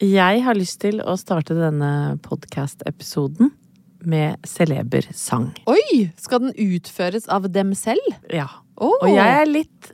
[0.00, 3.50] Jeg har lyst til å starte denne podcast-episoden
[4.08, 5.50] med celeber sang.
[5.68, 6.06] Oi!
[6.16, 8.06] Skal den utføres av dem selv?
[8.32, 8.46] Ja.
[8.80, 8.94] Oh.
[9.02, 9.90] Og jeg er litt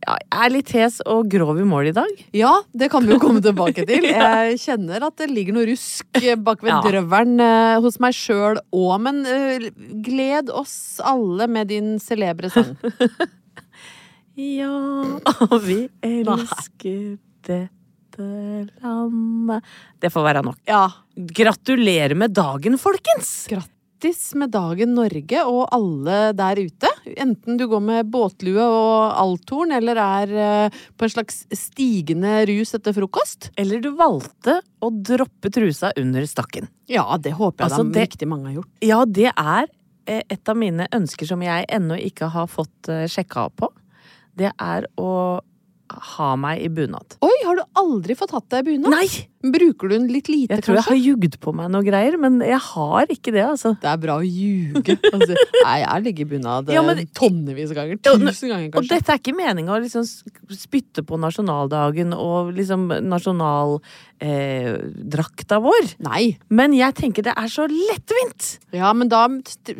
[0.00, 2.20] ja, jeg er litt hes og grov i mål i dag.
[2.36, 4.06] Ja, det kan vi jo komme tilbake til.
[4.16, 6.78] Jeg kjenner at det ligger noe rusk bak ved Ja.
[6.86, 9.66] drøvelen eh, hos meg sjøl òg, men eh,
[10.00, 10.72] gled oss
[11.04, 12.72] alle med din celebre sang.
[14.40, 14.72] Ja,
[15.50, 17.58] og vi elsker dette
[18.20, 19.64] landet
[20.00, 20.58] Det får være nok.
[20.68, 20.86] Ja.
[21.16, 23.46] Gratulerer med dagen, folkens!
[23.50, 26.88] Grattis med dagen, Norge, og alle der ute.
[27.20, 32.72] Enten du går med båtlue og althorn, eller er eh, på en slags stigende rus
[32.78, 33.50] etter frokost.
[33.60, 36.70] Eller du valgte å droppe trusa under stakken.
[36.88, 38.72] Ja, det håper jeg Altså, da det- riktig mange har gjort.
[38.80, 39.68] Ja, det er
[40.06, 43.68] eh, et av mine ønsker som jeg ennå ikke har fått eh, sjekka på.
[44.40, 45.40] Det er å
[46.16, 47.16] ha meg i bunad.
[47.24, 48.94] Oi, har du aldri fått hatt deg i bunad?
[48.94, 49.08] Nei!
[49.40, 50.60] Bruker du den litt lite, kanskje?
[50.60, 53.70] Jeg tror jeg har jugd på meg noe greier, men jeg har ikke det, altså.
[53.80, 54.98] Det er bra å ljuge.
[55.10, 55.32] Altså,
[55.64, 57.96] nei, jeg ligger i bunad Ja, men- eh, tonnevis av ganger.
[58.04, 58.76] Tusen ganger, kanskje.
[58.76, 60.04] Og dette er ikke meninga å liksom
[60.52, 62.84] spytte på nasjonaldagen og liksom
[64.20, 65.88] nasjonaldrakta eh, vår.
[66.04, 66.36] Nei.
[66.50, 68.58] Men jeg tenker det er så lettvint!
[68.76, 69.24] Ja, men da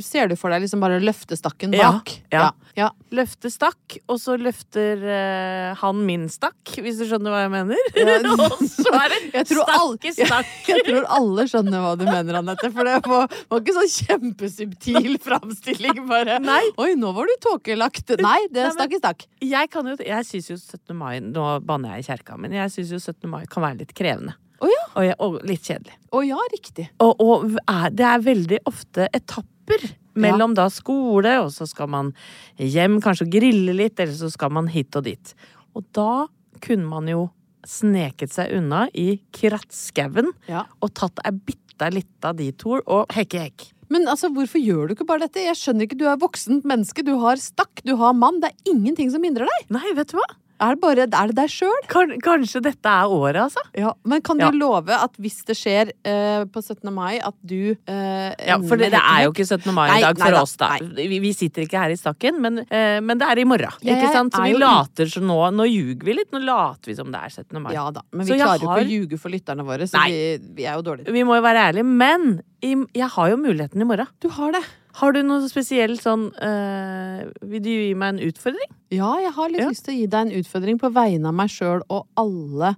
[0.00, 2.14] ser du for deg liksom bare løftestakken Ja, bak.
[2.32, 2.48] ja.
[2.80, 2.88] ja.
[3.12, 7.80] Løfte stakk, og så løfter eh, han min stakk, hvis du skjønner hva jeg mener.
[7.98, 8.18] Ja.
[8.46, 10.50] og så er det Jeg stakk stakk.
[10.70, 12.70] Jeg tror alle skjønner hva du mener, Anette.
[12.74, 16.02] For det var, var ikke sånn kjempesubtil framstilling.
[16.10, 16.62] Bare Nei.
[16.80, 18.14] Oi, nå var du tåkelagt.
[18.20, 19.26] Nei, det Nei, er stakk i stakk.
[19.44, 20.94] Jeg, kan jo, jeg syns jo 17.
[20.96, 23.26] mai Nå banner jeg i kjerka, men jeg syns jo 17.
[23.30, 24.36] mai kan være litt krevende.
[24.60, 24.82] Oh, ja.
[24.92, 25.96] Og, jeg, og litt kjedelig.
[26.12, 26.90] Å ja, riktig.
[27.00, 29.86] Og, og er, det er veldig ofte etapper
[30.20, 32.10] mellom da skole, og så skal man
[32.58, 35.34] hjem kanskje grille litt, eller så skal man hit og dit.
[35.76, 36.26] Og da
[36.60, 37.28] kunne man jo
[37.66, 40.64] sneket seg unna i krattskauen Ja.
[40.80, 43.66] og tatt ei bitte lita detour og hekke hekk.
[43.90, 45.42] Men altså, hvorfor gjør du ikke bare dette?
[45.42, 48.38] Jeg skjønner ikke, Du er voksent menneske, du har stakk, du har mann.
[48.40, 49.70] Det er ingenting som hindrer deg.
[49.74, 50.28] Nei, vet du hva?
[50.60, 51.78] Er det, bare, er det deg sjøl?
[51.88, 53.62] Kan, kanskje dette er året, altså?
[53.76, 54.50] Ja, men kan du Ja.
[54.52, 56.92] love at hvis det skjer eh, på 17.
[56.92, 59.72] mai, at du eh, Ja, for det, det er jo ikke 17.
[59.74, 60.68] mai i dag for da, oss, da.
[60.98, 63.72] Vi, vi sitter ikke her i stakken, men, eh, men det er i morgen.
[63.80, 64.34] Ja, ikke sant?
[64.36, 65.06] Så vi jo- hekk.
[65.10, 66.30] Så nå, nå ljuger vi litt.
[66.32, 67.62] Nå later vi som det er 17.
[67.62, 67.72] mai.
[67.72, 70.36] Ja da, men vi så klarer jo ikke å ljuge for lytterne våre, så vi,
[70.60, 71.10] vi er jo dårlige.
[71.16, 71.86] Vi må jo være ærlige.
[71.88, 74.06] Men jeg har jo muligheten i morgen.
[74.20, 74.62] Du har det.
[74.98, 78.72] Har du noe spesielt sånn øh, Vil du gi meg en utfordring?
[78.90, 79.68] Ja, jeg har litt Ja.
[79.70, 82.72] lyst til å gi deg en utfordring på vegne av meg sjøl og alle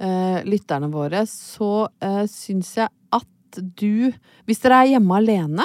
[0.00, 1.22] øh, lytterne våre.
[1.30, 4.12] Så øh, syns jeg at du,
[4.44, 5.64] hvis dere er hjemme alene,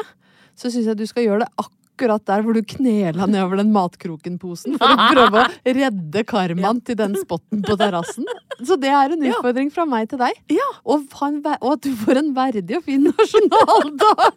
[0.56, 1.76] så syns jeg du skal gjøre det akkurat
[2.08, 7.16] der hvor du knela nedover den matkroken-posen for å prøve å redde karmaen til den
[7.20, 8.26] spotten på terrassen.
[8.64, 10.36] Så det er en utfordring fra meg til deg.
[10.52, 10.66] Ja.
[10.84, 14.36] Og, og at du får en verdig og fin nasjonaldag!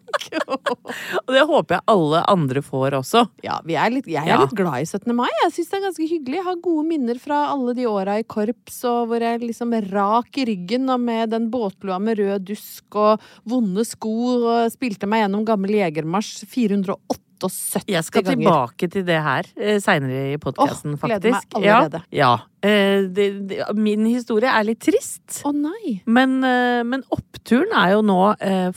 [1.27, 3.25] Og det håper jeg alle andre får også.
[3.45, 4.41] Ja, vi er litt, jeg er Ja.
[4.43, 5.15] litt glad i 17.
[5.17, 5.29] mai.
[5.45, 6.39] Jeg syns det er ganske hyggelig.
[6.41, 10.39] Jeg har gode minner fra alle de åra i korps, og hvor jeg liksom rak
[10.39, 15.25] i ryggen og med den båtlua med rød dusk og vonde sko og spilte meg
[15.25, 18.41] gjennom gammel jegermarsj 408 78 Jeg skal ganger.
[18.41, 22.03] tilbake til det her eh, seinere i podkasten, Åh, gleder meg allerede.
[22.15, 22.33] Ja.
[22.33, 22.33] ja.
[22.63, 25.43] Eh, det, det, min historie er litt trist.
[25.45, 25.99] Å nei.
[26.07, 28.21] Men, eh, men oppturen er jo nå,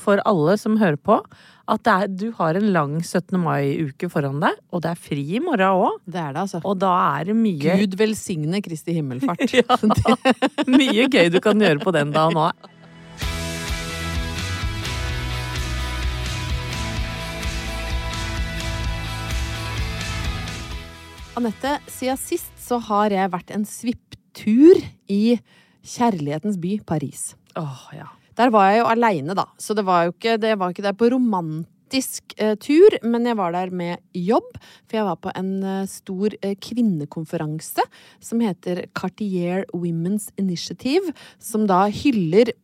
[0.02, 1.20] for alle som hører på,
[1.66, 3.40] at det er, du har en lang 17.
[3.42, 5.98] mai-uke foran deg, og det er fri i morgen òg.
[6.06, 6.62] Det er det, altså.
[6.62, 9.46] Og da er det mye, Gud velsigne Kristi himmelfart.
[9.56, 9.78] Ja.
[10.68, 12.70] mye gøy du kan gjøre på den dagen òg.
[21.36, 24.78] Anette, siden sist så har jeg vært en svipptur
[25.12, 25.36] i
[25.84, 27.34] kjærlighetens by, Paris.
[27.60, 28.08] Åh, ja.
[28.40, 30.96] Der var jeg jo aleine, da, så det var jo ikke, det var ikke der
[30.96, 34.48] på romantisk eh, tur, men jeg var der med jobb.
[34.88, 37.84] For jeg var på en eh, stor eh, kvinnekonferanse
[38.24, 42.56] som heter Cartier Women's Initiative, som da hyller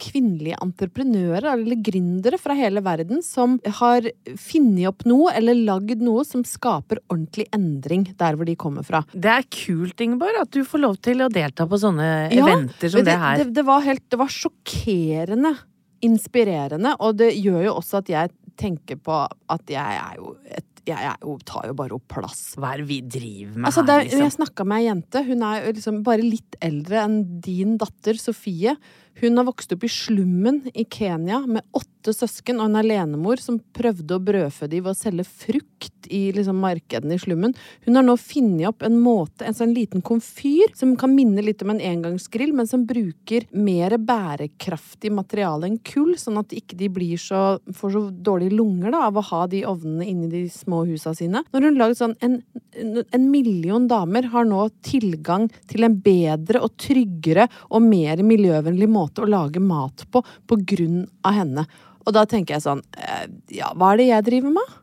[0.00, 4.08] kvinnelige entreprenører eller gründere fra hele verden som har
[4.40, 9.04] funnet opp noe eller lagd noe som skaper ordentlig endring der hvor de kommer fra.
[9.14, 12.90] Det er kult, Ingeborg, at du får lov til å delta på sånne Ja, eventer
[12.90, 13.40] som det, det, her.
[13.40, 15.54] Det, det, var helt, det var sjokkerende
[16.04, 20.70] inspirerende, og det gjør jo også at jeg tenker på at jeg er jo et
[20.84, 22.42] jeg jeg, tar jo bare opp plass.
[22.60, 24.20] Hva er det vi driver med Altså, her, liksom?
[24.20, 25.22] Jeg snakka med ei jente.
[25.24, 28.76] Hun er liksom bare litt eldre enn din datter Sofie.
[29.20, 33.60] Hun har vokst opp i slummen i Kenya med åtte søsken og en alenemor som
[33.76, 37.54] prøvde å brødfø dem ved å selge frukt i liksom markedene i slummen.
[37.86, 41.62] Hun har nå funnet opp en måte, en sånn liten komfyr som kan minne litt
[41.64, 46.90] om en engangsgrill, men som bruker mer bærekraftig materiale enn kull, sånn at ikke de
[46.92, 50.82] blir så, får så dårlige lunger da, av å ha de ovnene inni de små
[50.90, 51.44] husa sine.
[51.54, 52.40] Når hun laget sånn en,
[52.74, 59.03] en million damer har nå tilgang til en bedre og tryggere og mer miljøvennlig måte
[59.12, 61.66] å lage mat på på grunn av henne.
[62.04, 64.74] Og da tenker jeg sånn eh, Ja, hva er det jeg driver med?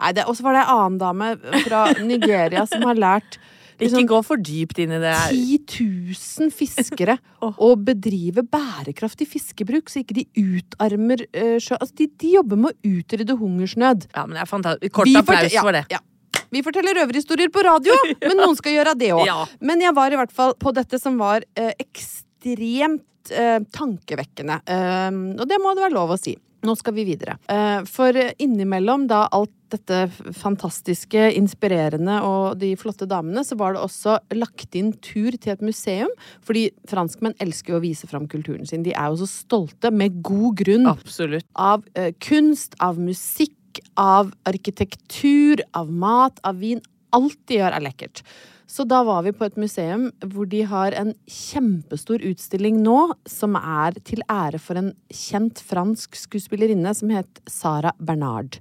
[0.00, 1.30] Nei, det, Og så var det ei annen dame
[1.64, 3.38] fra Nigeria som har lært
[3.80, 5.32] liksom, Ikke gå for dypt inn i det her.
[5.32, 6.12] 10
[6.44, 7.16] 000 fiskere
[7.66, 11.78] å bedrive bærekraftig fiskebruk, så ikke de utarmer uh, sjø...
[11.80, 14.08] Altså, de, de jobber med å utrydde hungersnød.
[14.12, 14.96] Ja, men det er fantastisk.
[15.00, 15.86] Kort applaus for det.
[15.92, 16.02] Ja.
[16.50, 17.94] Vi forteller røverhistorier på radio,
[18.26, 19.24] men noen skal gjøre det òg.
[19.28, 19.44] Ja.
[19.64, 24.60] Men jeg var i hvert fall på dette som var eh, ekstremt eh, tankevekkende.
[24.66, 26.36] Eh, og det må det være lov å si.
[26.66, 27.38] Nå skal vi videre.
[27.48, 30.00] Eh, for innimellom da alt dette
[30.34, 35.64] fantastiske, inspirerende og de flotte damene, så var det også lagt inn tur til et
[35.64, 36.10] museum.
[36.44, 38.84] Fordi franskmenn elsker jo å vise fram kulturen sin.
[38.84, 41.46] De er jo så stolte, med god grunn Absolutt.
[41.54, 46.82] av eh, kunst, av musikk, av arkitektur, av mat, av vin.
[47.16, 48.24] Alt de gjør, er lekkert.
[48.70, 53.56] Så da var vi på et museum hvor de har en kjempestor utstilling nå som
[53.58, 58.60] er til ære for en kjent fransk skuespillerinne som het Sara Bernard.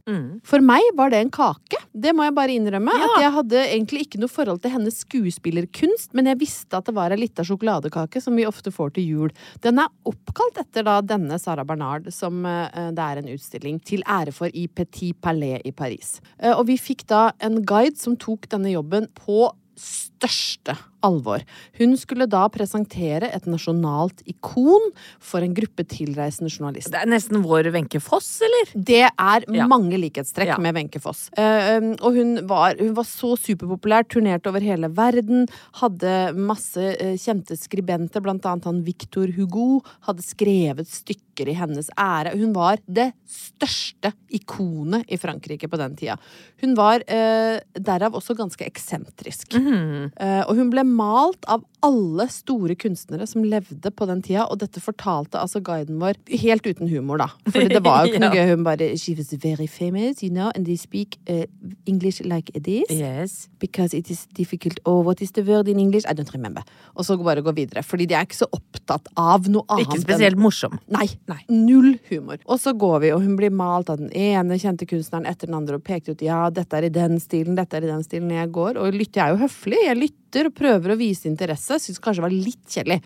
[0.50, 1.78] For meg var det en kake.
[1.94, 2.96] Det må jeg bare innrømme.
[3.06, 6.98] At jeg hadde egentlig ikke noe forhold til hennes skuespillerkunst, men jeg visste at det
[6.98, 9.38] var ei lita sjokoladekake som vi ofte får til jul.
[9.62, 14.02] Den er oppkalt etter da denne Sara Bernard, som uh, det er en utstilling til
[14.10, 16.18] ære for i Petit Palais i Paris.
[16.42, 21.44] Uh, og vi fikk da en guide som tok denne jobben på største alvor.
[21.80, 26.92] Hun skulle da presentere et nasjonalt ikon for en gruppe tilreisende journalister.
[26.92, 28.74] Det er nesten vår Wenche Foss, eller?
[28.76, 29.68] Det er Ja.
[29.68, 30.58] mange likhetstrekk Ja.
[30.58, 31.30] med Wenche Foss.
[31.38, 35.48] Uh, og hun var, hun var så superpopulær, turnerte over hele verden,
[35.82, 41.90] hadde masse uh, kjente skribenter, blant annet han Victor Hugo, hadde skrevet stykker i hennes
[41.98, 42.36] ære.
[42.38, 46.18] Hun var det største ikonet i Frankrike på den tida.
[46.62, 49.54] Hun var uh, derav også ganske eksentrisk.
[49.56, 54.60] Eh, og hun ble malt av alle store kunstnere som levde på den tida, og
[54.60, 57.30] dette fortalte altså guiden vår helt uten humor, da.
[57.48, 58.50] For det var jo ikke noe gøy.
[58.52, 61.46] Hun bare She was very famous, you know, and they speak uh,
[61.88, 62.92] English like this.
[62.92, 63.48] Yes.
[63.60, 64.80] Because it is difficult.
[64.86, 66.06] Oh, what is the word in English?
[66.10, 66.64] I don't remember.
[66.96, 67.84] Og så bare gå videre.
[67.84, 69.88] Fordi de er ikke så opptatt av noe annet.
[69.88, 70.80] Ikke spesielt morsom.
[70.92, 71.40] Nei, nei.
[71.48, 72.42] Null humor.
[72.46, 75.58] Og så går vi, og hun blir malt av den ene kjente kunstneren etter den
[75.62, 78.34] andre og pekte ut ja, dette er i den stilen, dette er i den stilen.
[78.36, 79.22] Jeg går og lytter.
[79.22, 79.80] Jeg er jo høflig.
[79.86, 81.80] Jeg lytter og prøver å vise interesse.
[81.80, 83.02] Syns kanskje det var litt kjedelig.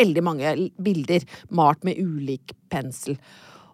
[0.00, 3.18] Veldig mange bilder malt med ulik pensel.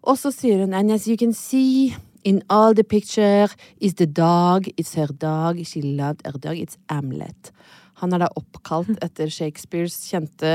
[0.07, 3.49] Og så sier hun and as you can see in all the picture
[3.81, 7.53] is the dog, it's her dog, she loved her dog, it's Hamlet.
[8.03, 10.53] Han er da oppkalt etter Shakespeares kjente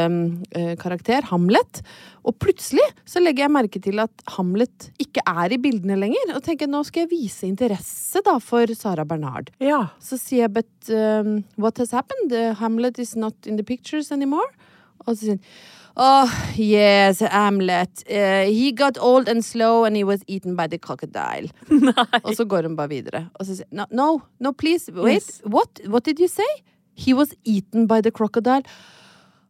[0.53, 1.81] eh, karakter, Hamlet.
[2.21, 6.35] Og plutselig så legger jeg merke til at Hamlet ikke er i bildene lenger.
[6.35, 9.49] Og tenker nå skal jeg vise interesse da for Sara Bernard.
[9.63, 9.87] Ja.
[10.03, 12.29] Så sier jeg but um, what has happened?
[12.29, 14.49] Uh, Hamlet is not in the pictures anymore.
[15.07, 15.45] Og så sier hun
[15.95, 18.03] Oh, yes, Hamlet.
[18.09, 21.49] Uh, he got old and slow and he was eaten by the crocodile.
[22.23, 23.25] Og så går hun bare videre.
[23.33, 25.19] Og så sier no, no, no, please, wait.
[25.19, 25.41] Yes.
[25.43, 25.81] What?
[25.85, 26.47] What did you say?
[26.93, 28.63] He was eaten by the crocodile.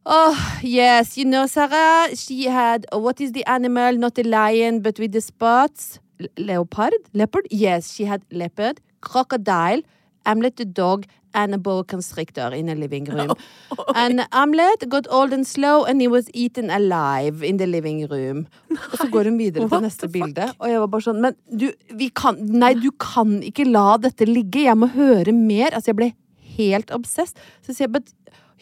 [0.04, 4.98] Oh, yes, you know, Sarah, she had, what is the animal, not a lion, but
[4.98, 6.00] with the spots?
[6.36, 6.94] Leopard?
[7.14, 7.46] Leopard?
[7.50, 9.82] Yes, she had leopard, crocodile,
[10.26, 13.34] Hamlet the dog, and a boa constrictor in a living room.
[13.94, 18.46] and Hamlet got old and slow, and he was eaten alive in the living room.
[18.70, 21.70] Og så går hun videre til neste bilde, og jeg var bare sånn Men du,
[21.96, 24.66] vi kan Nei, du kan ikke la dette ligge.
[24.66, 25.72] Jeg må høre mer.
[25.72, 26.10] Altså, jeg ble
[26.58, 27.38] helt obsessed.
[27.62, 28.12] Så sier jeg, but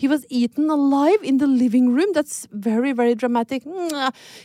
[0.00, 2.12] he was eaten alive in the living room.
[2.14, 3.66] That's very, very dramatic.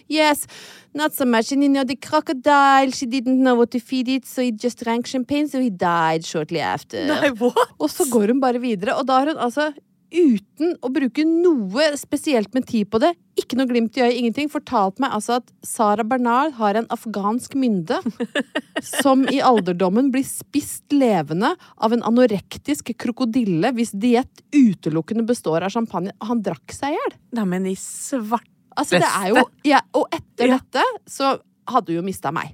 [0.07, 0.47] Yes,
[0.93, 1.51] not so much.
[1.51, 4.83] And you know, the crocodile, she didn't know what to feed it, so he just
[4.83, 7.05] drank champagne, so he died shortly after.
[7.07, 7.75] Nei, what?
[7.79, 9.71] Og så går hun bare videre, og da har hun altså
[10.15, 14.49] uten å bruke noe spesielt med tid på det, ikke noe glimt i øyet, ingenting,
[14.51, 17.99] fortalt meg altså at Sara Bernal har en afghansk mynde
[19.01, 25.75] som i alderdommen blir spist levende av en anorektisk krokodille hvis diett utelukkende består av
[25.75, 26.15] champagne.
[26.23, 27.17] Han drakk seg i hjel.
[27.41, 30.57] Neimen, i svart Altså, det er jo ja, Og etter Ja.
[30.59, 31.37] dette så
[31.71, 32.49] hadde hun jo mista meg.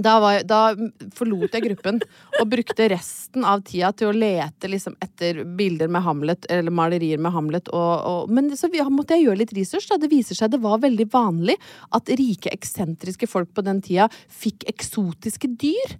[0.00, 0.60] Da, var, da
[1.16, 2.00] forlot jeg gruppen
[2.40, 7.20] og brukte resten av tida til å lete liksom etter bilder med Hamlet, eller malerier
[7.20, 7.68] med Hamlet.
[7.68, 9.90] Og, og, men så måtte jeg gjøre litt research.
[9.90, 10.00] Da.
[10.00, 11.58] Det viser seg det var veldig vanlig
[11.96, 15.96] at rike, eksentriske folk på den tida fikk eksotiske dyr.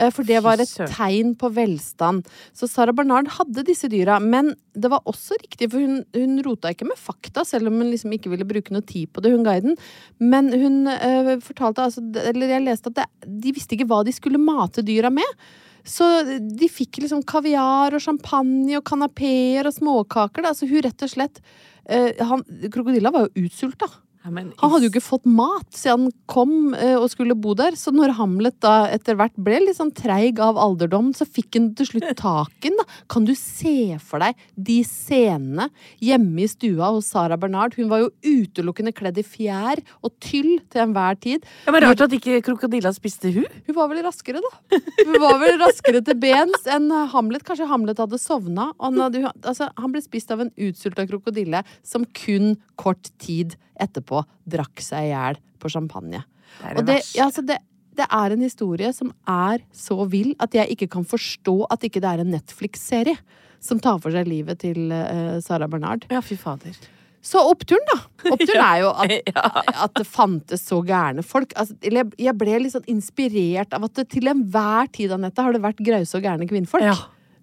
[0.00, 2.28] Eh, For det var et tegn på velstand.
[2.56, 4.18] Så Sara Bernard hadde disse dyra.
[4.20, 7.90] Men det var også riktig, for hun, hun rota ikke med fakta, selv om hun
[7.92, 9.76] liksom ikke ville bruke noe tid på det, hun guiden.
[10.22, 13.08] Men hun uh, fortalte altså, eller jeg leste at det,
[13.42, 15.44] de visste ikke hva de skulle mate dyra med.
[15.84, 16.06] Så
[16.38, 20.46] de fikk liksom kaviar og champagne og kanapeer og småkaker.
[20.46, 20.54] Da.
[20.54, 21.42] Så hun rett og slett
[21.90, 23.90] uh, han, Krokodilla var jo utsulta.
[24.22, 27.74] Han hadde jo ikke fått mat siden han kom eh, og skulle bo der.
[27.78, 31.70] Så når Hamlet da etter hvert ble litt sånn treig av alderdom, så fikk han
[31.78, 32.78] til slutt taken.
[32.78, 32.86] da.
[33.10, 35.66] Kan du se for deg de scenene
[36.02, 37.74] hjemme i stua hos Sara Bernard?
[37.78, 41.48] Hun var jo utelukkende kledd i fjær og tyll til enhver tid.
[41.66, 43.48] Ja, men Rart at ikke krokodilla spiste hun.
[43.66, 44.80] Hun var vel raskere, da.
[45.02, 47.42] Hun var vel raskere til bens enn Hamlet.
[47.48, 48.70] Kanskje Hamlet hadde sovna.
[48.78, 54.11] Han, hadde, altså, han ble spist av en utsulta krokodille som kun kort tid etterpå
[54.48, 56.22] drakk seg i hjel på champagne.
[56.60, 57.58] Det er det det, ja, altså det,
[57.98, 62.02] det er en historie som er så vill at jeg ikke kan forstå at ikke
[62.04, 63.16] det er en Netflix-serie
[63.62, 66.08] som tar for seg livet til uh, Sara Bernard.
[66.10, 66.74] Ja, fy fader.
[67.22, 67.98] Så oppturen, da.
[68.32, 69.12] Oppturen er jo at,
[69.86, 71.54] at det fantes så gærne folk.
[71.54, 75.62] Altså, jeg- ble litt sånn inspirert av at det til enhver tid, Anette, har det
[75.62, 76.88] vært grause og gærne kvinnfolk.
[76.88, 76.96] Ja,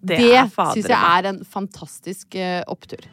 [0.03, 3.07] det det syns jeg er en fantastisk eh, opptur.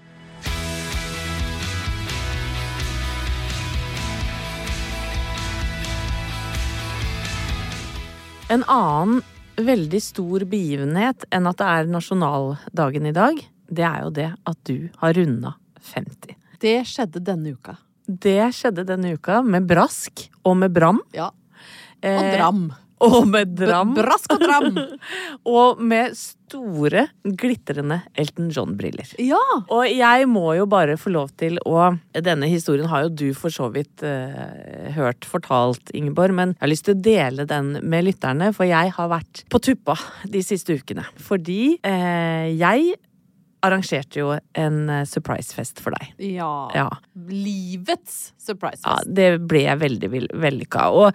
[8.48, 9.22] En annen
[9.56, 14.58] veldig stor begivenhet enn at det er nasjonaldagen i dag, det er jo det at
[14.68, 15.56] du har runda
[15.90, 16.36] 50.
[16.62, 17.74] Det skjedde denne uka.
[18.06, 21.02] Det skjedde denne uka med brask og med bram.
[21.16, 21.32] Ja.
[21.32, 22.68] Og Eh, dram.
[23.04, 23.92] Og med dram.
[23.96, 24.78] Brask og dram.
[25.58, 29.10] Og med store, glitrende Elton John-briller.
[29.20, 29.40] Ja.
[29.66, 33.52] Og jeg må jo bare få lov til å Denne historien har jo du for
[33.52, 38.06] så vidt eh, hørt fortalt, Ingeborg, men jeg har lyst til å dele den med
[38.06, 41.04] lytterne, for jeg har vært på tuppa de siste ukene.
[41.20, 42.94] Fordi eh, jeg
[43.66, 46.14] arrangerte jo en eh, surprise-fest for deg.
[46.36, 46.50] ja.
[46.74, 46.88] Ja.
[47.46, 50.88] Livets surprise Ja, det ble veldig vel- vellykka.
[50.92, 51.14] Og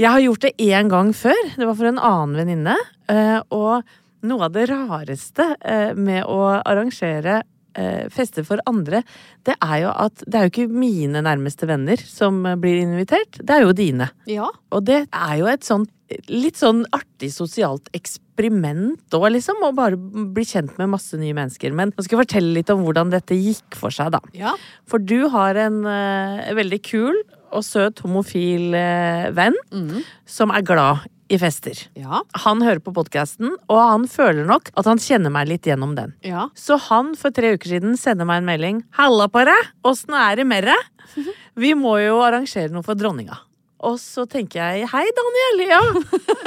[0.00, 1.40] jeg har gjort det én gang før.
[1.56, 2.76] Det var for en annen venninne.
[3.08, 3.82] eh, Og
[4.22, 7.42] noe av det rareste eh, med å arrangere
[7.72, 9.04] feste fester for andre,
[9.46, 13.54] det er jo at det er jo ikke mine nærmeste venner som blir invitert, det
[13.54, 14.08] er jo dine.
[14.26, 14.48] Ja.
[14.74, 15.86] Og det er jo et sånn
[16.30, 19.60] litt sånn artig sosialt eksperiment òg, liksom.
[19.66, 21.74] Å bare bli kjent med masse nye mennesker.
[21.76, 24.22] Men nå skal jeg fortelle litt om hvordan dette gikk for seg, da.
[24.36, 24.56] ja.
[24.90, 30.02] For du har en uh, veldig kul og søt homofil uh, venn mm.
[30.28, 31.78] som er glad i fester.
[31.98, 32.22] Ja.
[32.44, 36.16] Han hører på podkasten, og han føler nok at han kjenner meg litt gjennom den.
[36.26, 36.48] Ja.
[36.58, 38.80] Så han for tre uker siden sender meg en melding.
[38.98, 39.70] 'Halla på deg!
[39.86, 40.88] Åssen er det med deg?'
[41.62, 43.38] Vi må jo arrangere noe for dronninga.
[43.86, 45.80] Og så tenker jeg 'hei, Daniel', ja.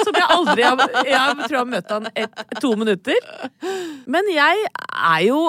[0.06, 3.18] Som jeg aldri har Jeg tror jeg har møtt han et, to minutter.
[4.06, 5.40] Men jeg er jo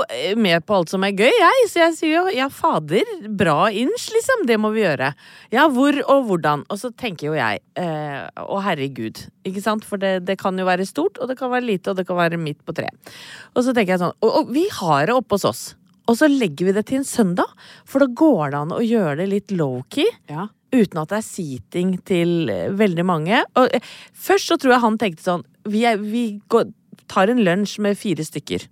[0.40, 1.68] med på alt som er gøy, jeg.
[1.68, 4.46] Så jeg sier jo 'ja, fader, bra inch', liksom.
[4.48, 5.12] Det må vi gjøre.
[5.52, 6.64] Ja, hvor og hvordan?
[6.70, 9.84] Og så tenker jo jeg eh, å herregud, ikke sant?
[9.84, 12.16] For det, det kan jo være stort, og det kan være lite, og det kan
[12.16, 13.14] være midt på treet.
[13.54, 15.64] Og så tenker jeg sånn Og, og vi har det oppe hos oss.
[16.10, 17.48] Og så legger vi det til en søndag,
[17.88, 20.10] for da går det an å gjøre det litt low-key.
[20.28, 20.48] Ja.
[20.74, 23.40] Uten at det er seating til eh, veldig mange.
[23.60, 23.82] Og eh,
[24.26, 26.66] først så tror jeg han tenkte sånn Vi, er, vi går,
[27.08, 28.66] tar en lunsj med fire stykker.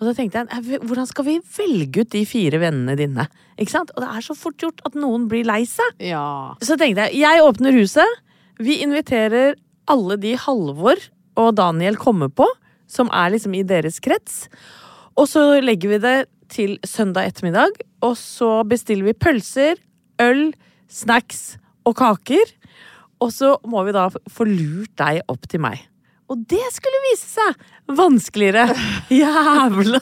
[0.00, 3.26] Og så tenkte jeg "Eh, hvordan skal vi velge ut de fire vennene dine?
[3.58, 3.90] Ikke sant?
[3.94, 5.98] Og det er så fort gjort at noen blir lei seg.
[6.00, 6.54] ja.
[6.62, 8.18] Så tenkte jeg jeg åpner huset.
[8.58, 9.54] Vi inviterer
[9.90, 10.96] alle de Halvor
[11.36, 12.46] og Daniel kommer på,
[12.86, 14.48] som er liksom i deres krets.
[15.16, 16.18] Og så legger vi det
[16.52, 17.72] til søndag ettermiddag,
[18.04, 19.78] og så bestiller vi pølser,
[20.20, 20.52] øl,
[20.92, 21.56] snacks
[21.88, 22.52] og kaker.
[23.22, 25.88] Og så må vi da få lurt deg opp til meg.
[26.32, 28.72] Og det skulle vise seg vanskeligere.
[29.22, 30.00] Jævla!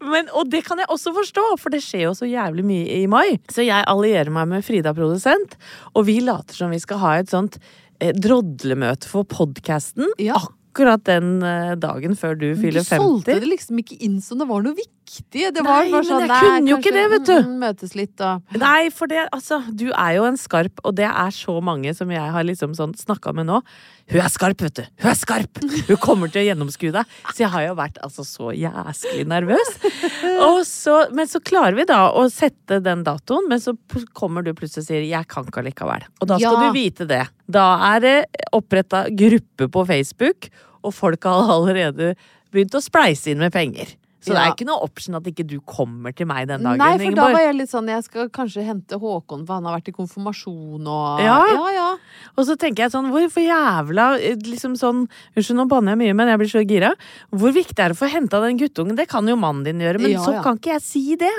[0.00, 3.10] Men, og det kan jeg også forstå, for det skjer jo så jævlig mye i
[3.10, 3.36] mai.
[3.52, 5.58] Så jeg allierer meg med Frida produsent,
[5.92, 7.60] og vi later som vi skal ha et sånt
[8.00, 10.08] eh, drodlemøte for podkasten.
[10.22, 10.38] Ja.
[10.40, 13.42] Akkurat den eh, dagen før du fyller du solgte 50.
[13.42, 14.99] det liksom ikke inn som det var noe viktig.
[15.10, 17.48] Det Nei, var bare men sånn jeg kunne jo ikke det, vet du.
[17.58, 21.32] Møtes litt og Nei, for det, altså, du er jo en skarp, og det er
[21.34, 23.58] så mange som jeg har liksom sånn snakka med nå.
[24.10, 24.82] Hun er skarp, vet du!
[25.02, 25.60] Hun er skarp!
[25.88, 27.10] Hun kommer til å gjennomskue deg.
[27.34, 29.74] Så jeg har jo vært altså så jæsklig nervøs.
[30.66, 33.74] Så, men så klarer vi da å sette den datoen, men så
[34.16, 36.06] kommer du plutselig og sier 'jeg kan ikke allikevel'.
[36.20, 36.60] Og da skal Ja.
[36.66, 37.26] du vite det.
[37.50, 40.50] Da er det oppretta gruppe på Facebook,
[40.84, 42.14] og folk har allerede
[42.52, 43.96] begynt å spleise inn med penger.
[44.20, 46.78] Så det er ikke noe option at ikke du kommer til meg den dagen.
[46.82, 49.78] Nei, for da var jeg litt sånn Jeg skal kanskje hente Håkon, for han har
[49.78, 51.38] vært i konfirmasjon og Ja.
[51.48, 51.86] ja, ja.
[52.36, 56.18] Og så tenker jeg sånn, hvorfor jævla eh, liksom sånn, Unnskyld, nå banner jeg mye,
[56.20, 56.92] men jeg blir så gira.
[57.32, 58.98] Hvor viktig er det å få henta den guttungen?
[58.98, 60.42] Det kan jo mannen din gjøre, men Ja, så ja.
[60.44, 61.32] kan ikke jeg si det.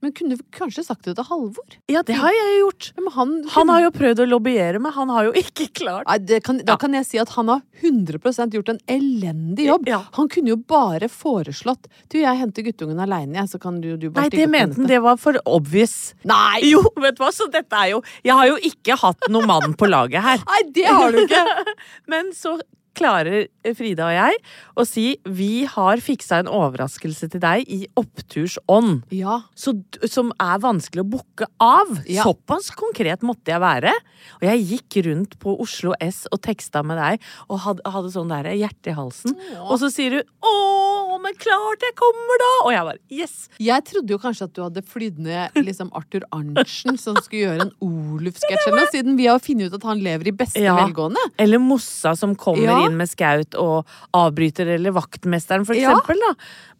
[0.00, 1.74] Men kunne du kanskje sagt det til Halvor?
[1.90, 2.88] Ja, det har jeg gjort.
[3.00, 6.18] Men han, Han har jo prøvd å lobbyere, men han har jo ikke klart Nei,
[6.22, 6.78] det kan, Da Ja.
[6.78, 9.88] kan jeg si at han har 100% gjort en elendig jobb.
[9.90, 10.04] Ja.
[10.20, 14.08] Han kunne jo bare foreslått Du, jeg henter guttungen aleine, jeg, så kan du, du
[14.10, 14.86] bare Nei, det mente han.
[14.86, 16.14] Det var for obvious.
[16.28, 16.62] Nei!
[16.70, 19.74] Jo, vet du hva, så dette er jo Jeg har jo ikke hatt noen mann
[19.78, 20.42] på laget her.
[20.46, 21.42] Nei, det har du ikke!
[22.14, 22.58] Men så
[22.98, 23.46] klarer
[23.78, 24.38] Frida og jeg
[24.78, 29.02] å si vi har fiksa en overraskelse til deg i opptursånd.
[29.14, 29.40] Ja.
[29.58, 29.74] så,
[30.10, 31.90] som er vanskelig å booke av.
[32.08, 32.24] Ja.
[32.26, 33.92] Såpass konkret måtte jeg være.
[34.40, 38.32] Og jeg gikk rundt på Oslo S og teksta med deg og hadde, hadde sånn
[38.32, 39.36] der hjerte i halsen.
[39.68, 43.48] Og så sier du 'Å, men klart jeg kommer, da!' Og jeg bare 'yes'.
[43.58, 47.60] Jeg trodde jo kanskje at du hadde flydd ned liksom Arthur Arntzen, som skulle gjøre
[47.68, 50.76] en Oluf-sketsj siden vi har funnet ut at han lever i beste Ja.
[50.76, 51.20] velgående.
[51.38, 52.87] Eller Mossa som kommer Ja.
[52.88, 55.92] Inn med skaut og avbryter, eller vaktmesteren, for Ja.
[55.94, 56.18] eksempel.
[56.24, 56.32] Da.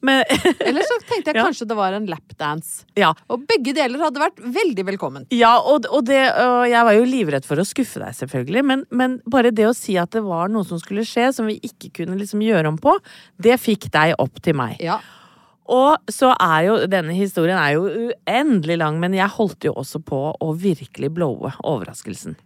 [0.08, 0.24] Men
[0.68, 1.44] Eller så tenkte jeg Ja.
[1.48, 2.84] kanskje det var en lapdance.
[2.96, 3.12] ja.
[3.28, 5.26] Og begge deler hadde vært veldig velkommen.
[5.34, 8.64] Ja, og, og, det, og jeg var jo livredd for å skuffe deg, selvfølgelig.
[8.64, 11.58] Men, men bare det å si at det var noe som skulle skje, som vi
[11.62, 12.96] ikke kunne liksom gjøre om på,
[13.38, 14.76] det fikk deg opp til meg.
[14.80, 15.00] Ja.
[15.68, 20.00] Og så er jo denne historien er jo uendelig lang, men jeg holdt jo også
[20.00, 22.38] på å virkelig blowe overraskelsen.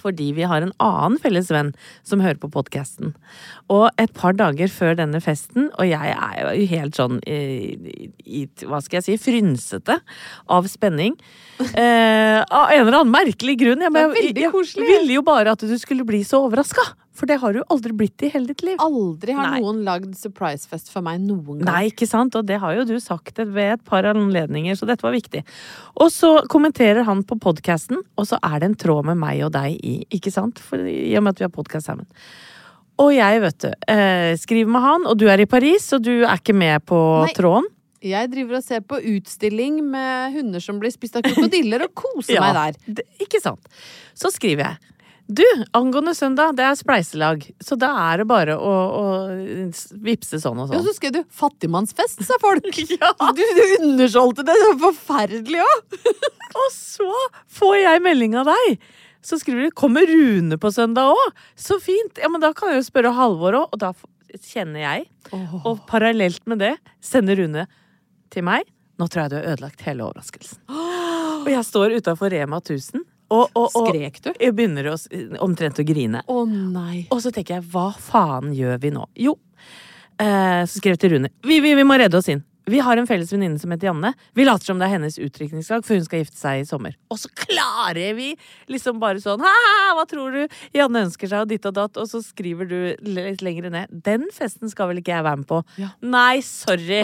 [0.00, 1.72] Fordi vi har en annen felles venn
[2.06, 3.14] som hører på podkasten.
[3.72, 7.38] Og et par dager før denne festen, og jeg er jo helt sånn i,
[8.24, 10.00] i, hva skal jeg si, frynsete
[10.50, 11.18] av spenning.
[11.60, 13.82] Eh, av en eller annen merkelig grunn.
[13.84, 16.84] Jeg, er jeg, veldig jeg, ville jo bare at du skulle bli så overraska.
[17.14, 18.80] For det har du aldri blitt i hele ditt liv.
[18.82, 19.60] Aldri har Nei.
[19.62, 21.68] noen lagd surprisefest for meg noen gang.
[21.68, 22.34] Nei, ikke sant?
[22.34, 25.44] Og det har jo du sagt ved et par anledninger, så dette var viktig.
[26.02, 29.54] Og så kommenterer han på podkasten, og så er det en tråd med meg og
[29.54, 30.58] deg i, ikke sant?
[30.58, 32.10] For, I og med at vi har podkast sammen.
[33.02, 36.12] Og jeg, vet du, eh, skriver med han, og du er i Paris, og du
[36.22, 37.32] er ikke med på Nei.
[37.34, 37.70] tråden.
[38.04, 42.34] Jeg driver og ser på utstilling med hunder som blir spist av krokodiller, og koser
[42.38, 42.98] Ja, meg der.
[43.00, 43.64] Det, ikke sant.
[44.18, 44.94] Så skriver jeg.
[45.24, 49.04] Du, angående søndag, det er spleiselag, så da er det bare å, å
[50.04, 50.76] vippse sånn og sånn.
[50.76, 52.68] Ja, så skrev du 'fattigmannsfest', sa folk.
[52.92, 53.14] Ja.
[53.32, 55.96] Du, du undersolgte det, det var forferdelig òg!
[56.60, 57.08] Og så
[57.56, 58.76] får jeg melding av deg.
[59.24, 62.20] Så skriver du 'Kommer Rune på søndag òg?' Så fint.
[62.20, 63.94] Ja, men da kan jeg jo spørre Halvor òg, og da
[64.44, 65.08] kjenner jeg.
[65.64, 67.64] Og parallelt med det sender Rune
[68.34, 68.68] til meg.
[69.00, 70.60] Nå tror jeg du har ødelagt hele overraskelsen.
[71.44, 73.02] Og jeg står utafor Rema 1000,
[73.34, 74.30] og, og, og Skrek du?
[74.38, 74.96] jeg begynner å,
[75.44, 76.22] omtrent å grine.
[76.28, 77.06] Å nei.
[77.12, 79.06] Og så tenker jeg, hva faen gjør vi nå?
[79.26, 79.34] Jo,
[80.20, 81.32] eh, så skrev jeg til Rune.
[81.44, 82.44] Vi, vi, vi må redde oss inn.
[82.70, 84.14] Vi har en felles venninne som heter Janne.
[84.32, 86.94] Vi later som det er hennes utdrikningslag, for hun skal gifte seg i sommer.
[87.12, 88.30] Og så klarer vi
[88.72, 89.52] liksom bare sånn Ha,
[89.98, 91.98] hva tror du Janne ønsker seg, og ditt og datt.
[92.00, 93.92] Og så skriver du litt lenger ned.
[94.06, 95.60] Den festen skal vel ikke jeg være med på?
[95.82, 95.90] Ja.
[96.00, 97.02] Nei, sorry.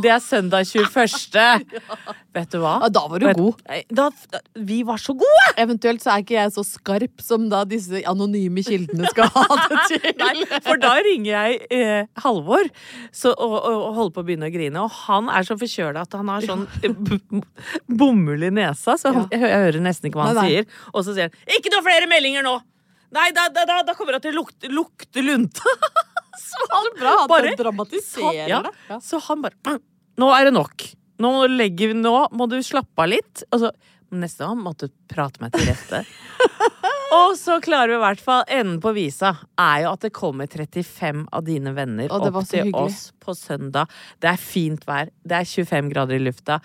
[0.00, 1.66] Det er søndag 21.
[2.36, 2.76] Vet du hva?
[2.84, 3.64] Ja, da var du Vet- god.
[3.90, 5.48] Da, Da, vi var så gode!
[5.58, 9.80] Eventuelt så er ikke jeg så skarp som da disse anonyme kildene skal ha det
[9.90, 10.06] til.
[10.22, 12.70] Nei, for da ringer jeg eh, Halvor
[13.10, 14.84] så, og, og, og holder på å begynne å grine.
[14.86, 16.66] Og han er så forkjøla at han har sånn
[18.00, 20.50] bomull i nesa, så han, jeg, jeg hører nesten ikke hva han Nei, nei.
[20.54, 20.84] sier.
[20.94, 22.56] Og så sier han 'ikke noe flere meldinger nå'!
[23.10, 25.76] Nei, da, da, da, da kommer det til å lukte, lukte lunte.
[26.46, 29.00] så han Bra bare dramatiserer ja, det.
[29.02, 29.80] Så han bare «Mm,
[30.22, 30.84] Nå er det nok.
[31.20, 33.42] Nå legger Nå må du slappe av litt.
[33.50, 33.72] Og så
[34.14, 36.04] neste gang måtte du prate meg til rette.
[37.10, 40.46] Og så klarer vi i hvert fall enden på visa er jo at det kommer
[40.50, 42.84] 35 av dine venner opp til hyggelig.
[42.86, 43.90] oss på søndag.
[44.22, 45.10] Det er fint vær.
[45.26, 46.60] Det er 25 grader i lufta.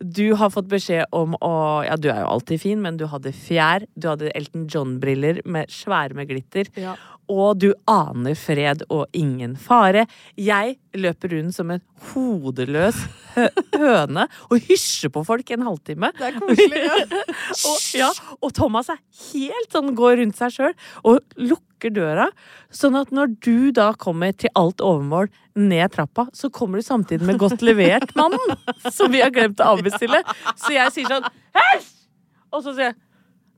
[0.00, 3.32] Du har fått beskjed om å Ja, du er jo alltid fin, men du hadde
[3.36, 3.84] fjær.
[3.94, 6.70] Du hadde Elton John-briller med svære med glitter.
[6.80, 6.96] Ja.
[7.30, 10.06] Og du aner fred og ingen fare.
[10.34, 12.98] Jeg løper rundt som en hodeløs
[13.36, 16.10] høne og hysjer på folk en halvtime.
[16.18, 16.80] Det er koselig.
[16.82, 16.96] Ja.
[17.70, 18.08] Og, ja,
[18.40, 18.98] og Thomas er
[19.30, 20.72] helt sånn, går rundt seg sjøl
[21.06, 22.28] og lukker døra.
[22.74, 27.26] Sånn at når du da kommer til alt overmål ned trappa, så kommer du samtidig
[27.28, 28.56] med Godt levert-mannen,
[28.88, 30.22] som vi har glemt å avbestille.
[30.62, 31.80] Så jeg sier sånn Hei!
[32.50, 32.98] Og så sier jeg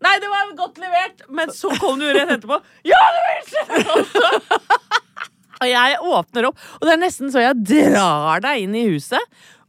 [0.02, 1.22] Nei, det var godt levert!
[1.30, 2.58] Men så kom du rett etterpå.
[2.88, 3.62] Ja, du vil se!
[5.62, 9.22] Og jeg åpner opp, og det er nesten så jeg drar deg inn i huset.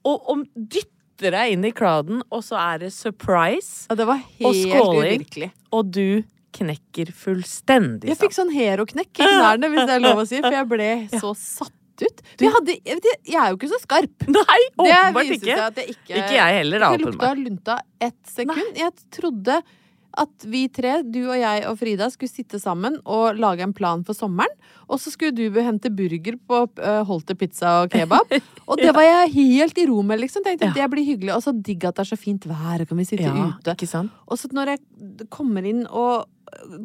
[0.04, 3.86] Og, og dytter deg inn i crowden, og så er det surprise.
[3.91, 5.19] Ja, det var Og helt skåling.
[5.22, 5.52] uvirkelig.
[5.74, 6.08] Og du
[6.54, 10.54] knekker fullstendig Jeg fikk sånn hero-knekk i knærne, hvis det er lov å si, for
[10.54, 10.89] jeg ble
[11.22, 12.26] så satt ut.
[12.41, 14.28] Jeg, hadde, jeg, er jo ikke så skarp.
[14.34, 15.58] Nei, åpenbart ikke.
[15.93, 18.82] ikke Ikke jeg heller, da, Jeg lukta lunta ett sekund.
[18.82, 19.62] Jeg trodde
[20.17, 24.04] at vi tre, du og jeg og Frida, skulle sitte sammen og lage en plan
[24.06, 24.52] for sommeren.
[24.89, 28.34] Og så skulle du hente burger på uh, Holte pizza og kebab.
[28.69, 30.43] Og det var jeg helt i ro med, liksom.
[30.45, 30.73] Tenkte Ja.
[30.76, 31.34] det blir hyggelig.
[31.36, 33.73] Og så digg at det er så fint vær, og kan vi sitte Ja, ute.
[33.76, 34.12] ikke sant?
[34.28, 36.30] Og så når jeg kommer inn og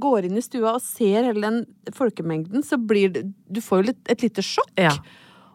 [0.00, 3.86] går inn i stua og ser hele den folkemengden, så blir det Du får jo
[3.92, 4.72] litt, et lite sjokk.
[4.80, 4.94] Ja.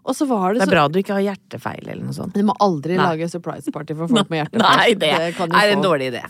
[0.05, 2.33] Og så var det, Det er så bra du ikke har hjertefeil eller noe sånt.
[2.35, 3.05] Du må aldri Nei.
[3.05, 4.65] lage surprise party for folk med hjertefeil.
[4.67, 5.61] Nei, det, kan jo få.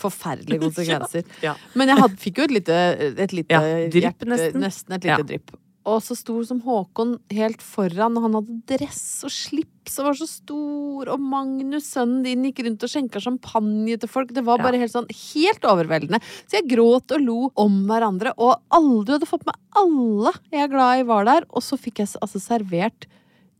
[0.03, 1.23] Forferdelige konsekvenser.
[1.47, 1.55] Ja.
[1.73, 2.77] Men jeg had, fikk jo et lite,
[3.17, 4.61] et lite Ja, drypp hjerte- nesten.
[4.61, 5.23] nesten et lite Ja.
[5.33, 5.55] drypp.
[5.85, 10.13] Og så stor som Håkon helt foran, og han hadde dress og slips og var
[10.15, 14.31] så stor, og Magnus, sønnen din, gikk rundt og skjenka champagne til folk.
[14.31, 14.63] Det var Ja.
[14.63, 16.21] bare helt sånn helt overveldende.
[16.47, 20.61] Så jeg gråt og lo om hverandre, og alle du hadde fått med alle jeg
[20.63, 21.43] er glad i, var der.
[21.51, 23.07] Og så fikk jeg altså servert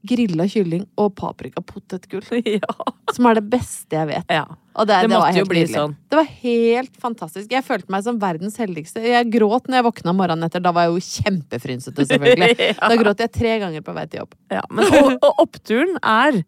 [0.07, 2.25] grilla kylling og paprikapotetgull.
[2.57, 2.75] Ja.
[3.13, 4.29] Som er det beste jeg vet.
[4.33, 4.43] ja.
[4.73, 5.75] Og det, Det det måtte jo bli nydelig.
[5.77, 5.91] sånn.
[6.09, 7.51] Det var helt fantastisk.
[7.53, 9.03] Jeg følte meg som verdens heldigste.
[9.05, 10.63] Jeg gråt når jeg våkna morgenen etter.
[10.65, 12.55] Da var jeg jo kjempefrynsete, selvfølgelig.
[12.73, 12.89] Ja.
[12.89, 14.33] Da gråt jeg tre ganger på vei til jobb.
[14.55, 16.39] Ja, men, og, og oppturen er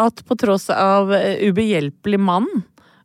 [0.00, 2.48] at på tross av eh, ubehjelpelig mann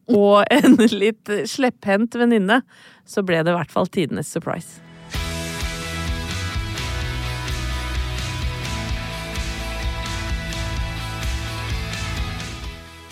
[0.07, 2.61] og en litt slepphendt venninne,
[3.03, 4.79] så ble det i hvert fall tidenes surprise.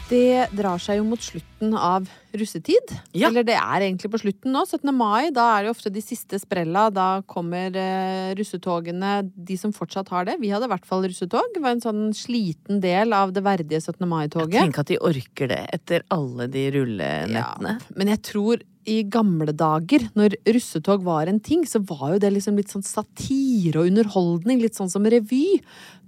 [0.10, 2.94] Det drar seg jo mot slutten av russetid.
[3.14, 3.30] Ja.
[3.30, 4.64] Eller det er egentlig på slutten nå.
[4.66, 4.90] 17.
[4.96, 6.88] mai, da er det ofte de siste sprella.
[6.94, 10.40] Da kommer eh, russetogene, de som fortsatt har det.
[10.42, 11.54] Vi hadde i hvert fall russetog.
[11.56, 14.04] Det var en sånn sliten del av det verdige 17.
[14.10, 14.60] mai-toget.
[14.60, 17.78] Tenk at de orker det etter alle de rullenettene.
[17.80, 17.96] Ja.
[17.98, 22.32] Men jeg tror i gamle dager, når russetog var en ting, så var jo det
[22.36, 24.60] liksom litt sånn satire og underholdning.
[24.62, 25.60] Litt sånn som revy.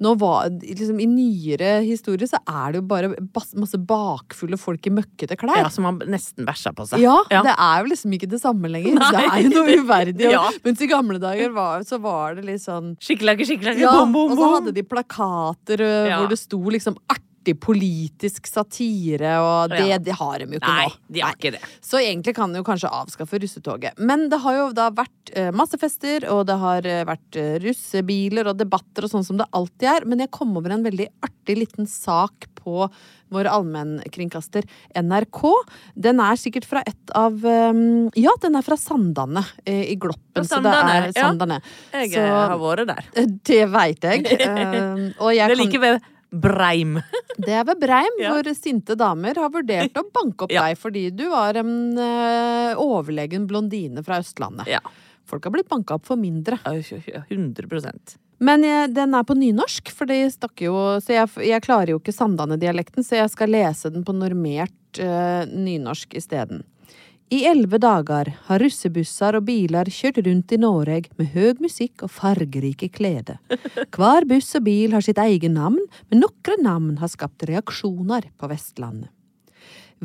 [0.04, 3.14] Nå var, liksom, I nyere historie så er det jo bare
[3.56, 5.64] masse bakfulle folk i møkkete klær.
[5.64, 7.04] Ja, som har nesten bæsja på seg.
[7.04, 8.96] Ja, det er jo liksom ikke det samme lenger.
[8.98, 9.12] Nei.
[9.12, 10.32] Det er jo noe uverdig.
[10.36, 10.48] Ja.
[10.66, 14.34] Mens i gamle dager var, så var det litt sånn Skikkelakke, skikkelakke, ja, bom, bom,
[14.34, 16.18] og så hadde de plakater Ja.
[16.24, 16.98] hvor det sto liksom
[17.46, 19.98] artig politisk satire, og det, Ja.
[20.00, 20.94] det har de jo ikke Nei, nå.
[21.14, 21.62] de har ikke det.
[21.82, 23.94] Så egentlig kan de jo kanskje avskaffe russetoget.
[24.00, 27.60] Men det har jo da vært eh, masse fester, og det har eh, vært eh,
[27.62, 30.06] russebiler og debatter og sånn som det alltid er.
[30.06, 32.90] Men jeg kom over en veldig artig liten sak på
[33.30, 34.64] vår allmennkringkaster
[34.96, 35.42] NRK.
[35.96, 37.34] Den er sikkert fra et av
[38.16, 40.22] Ja, den er fra Sandane i Gloppen.
[40.34, 41.22] Fra så det Sandane, er ja.
[41.22, 41.62] Sandane.
[41.94, 43.04] Jeg Så- har vært der.
[43.46, 44.26] Det veit jeg.
[45.22, 46.02] Og jeg Det er like ved
[46.42, 46.98] Breim.
[47.46, 48.34] det er ved Breim, Ja.
[48.36, 50.66] hvor sinte damer har vurdert å banke opp Ja.
[50.68, 54.68] deg fordi du var en eh, overlegen blondine fra Østlandet.
[54.72, 54.82] Ja.
[55.26, 56.60] Folk har blitt banka opp for mindre.
[56.66, 61.94] 100% Men jeg, den er på nynorsk, for de snakker jo Så jeg, jeg klarer
[61.96, 66.64] jo ikke Sandane-dialekten, så jeg skal lese den på normert eh, nynorsk isteden.
[67.34, 72.12] I elleve dager har russebusser og biler kjørt rundt i Norge med høy musikk og
[72.14, 73.40] fargerike klede.
[73.96, 78.50] Hver buss og bil har sitt eget navn, men noen navn har skapt reaksjoner på
[78.52, 79.10] Vestlandet.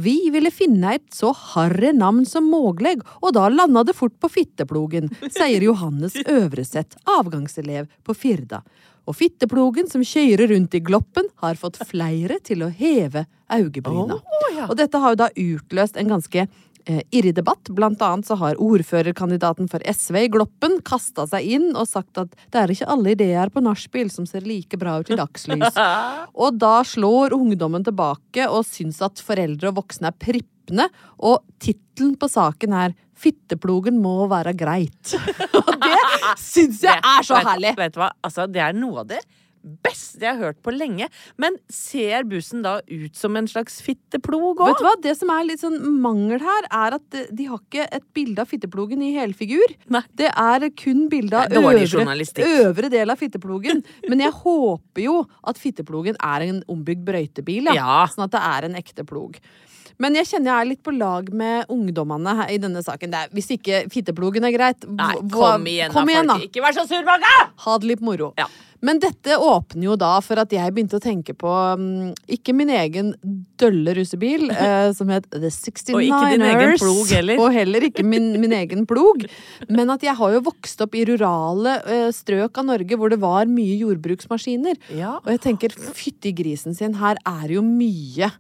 [0.01, 4.31] Vi ville finne et så harry navn som mulig, og da landa det fort på
[4.31, 8.63] fitteplogen, sier Johannes Øvreseth, avgangselev på Firda.
[9.11, 14.21] Og fitteplogen som kjører rundt i Gloppen, har fått flere til å heve øyebryna.
[14.55, 14.71] Ja.
[14.71, 16.47] Og dette har jo da utløst en ganske
[17.11, 17.71] irrig debatt.
[17.77, 22.33] Blant annet så har ordførerkandidaten for SV i Gloppen kasta seg inn og sagt at
[22.53, 25.79] det er ikke alle ideer på nachspiel som ser like bra ut i dagslys.
[26.45, 32.17] og da slår ungdommen tilbake og syns at foreldre og voksne er prippende, og tittelen
[32.21, 35.13] på saken er 'Fitteplogen må være greit'.
[35.61, 35.99] og det
[36.41, 37.75] syns jeg er så vet, herlig!
[37.77, 38.09] Vet du hva?
[38.25, 39.21] Altså, det er noe av det
[39.85, 41.09] beste jeg har hørt på lenge.
[41.39, 44.79] Men ser bussen da ut som en slags fitteplog Vet òg?
[44.79, 44.95] du hva?
[45.03, 48.39] Det som er litt sånn mangel her, er at de- de har ikke et bilde
[48.41, 49.77] av fitteplogen i helfigur.
[49.89, 50.03] Nei.
[50.15, 51.87] Det er kun bilde av øvre,
[52.45, 53.85] øvre del av fitteplogen.
[54.09, 57.75] Men jeg håper jo at fitteplogen er en ombygd brøytebil, ja.
[57.75, 58.07] Ja.
[58.07, 59.39] Sånn at det er en ekte plog.
[60.01, 63.13] Men jeg kjenner jeg er litt på lag med ungdommene her i denne saken.
[63.17, 66.41] Er, hvis ikke fitteplogen er greit, Nei, kom igjen, kom igjen da.
[66.41, 66.49] folk.
[66.49, 67.37] Ikke vær så sur, Magga!
[67.67, 68.33] Ha det litt moro.
[68.41, 68.49] Ja.
[68.81, 72.73] Men dette åpner jo da for at jeg begynte å tenke på mm, ikke min
[72.73, 73.13] egen
[73.61, 75.93] dølle russebil, eh, som het The 69ers.
[75.99, 77.45] Og ikke din egen plog heller.
[77.45, 79.27] Og heller ikke min, min egen plog.
[79.69, 83.21] Men at jeg har jo vokst opp i rurale eh, strøk av Norge hvor det
[83.21, 84.81] var mye jordbruksmaskiner.
[84.97, 85.19] Ja.
[85.21, 88.33] Og jeg tenker fytti grisen sin, her er jo mye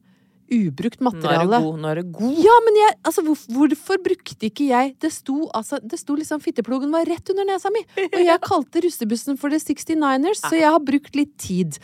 [0.50, 1.60] ubrukt materiale.
[1.60, 1.80] Nå er du god.
[1.80, 2.42] Nå er du god.
[2.44, 6.42] Ja, men jeg, altså, hvor, hvorfor brukte ikke jeg Det sto, altså, det sto liksom
[6.44, 7.84] Fitteplogen var rett under nesa mi.
[8.14, 11.80] Og jeg kalte russebussen for The 69ers, så jeg har brukt litt tid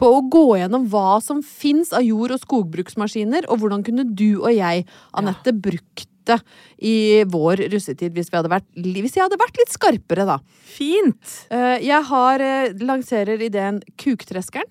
[0.00, 4.40] på å gå gjennom hva som fins av jord- og skogbruksmaskiner, og hvordan kunne du
[4.40, 6.36] og jeg, Anette, brukt det
[6.84, 6.94] i
[7.28, 10.38] vår russetid hvis, vært, hvis jeg hadde vært litt skarpere, da.
[10.70, 11.36] Fint.
[11.50, 14.68] Eh, Jeg har, eh, lanserer ideen Kuktreskeren.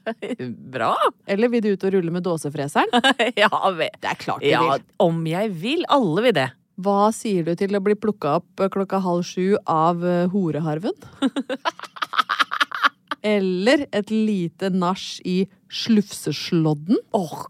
[0.74, 0.94] Bra.
[1.26, 2.90] Eller vil du ut og rulle med dåsefreseren?
[3.42, 4.82] ja, ve- Det er klart vi ja, vil.
[5.00, 5.84] om jeg vil.
[5.88, 6.48] Alle vil det.
[6.82, 10.96] Hva sier du til å bli plukka opp eh, klokka halv sju av eh, horeharven?
[13.22, 16.98] Eller et lite nach i Slufseslodden?
[17.14, 17.44] Åh,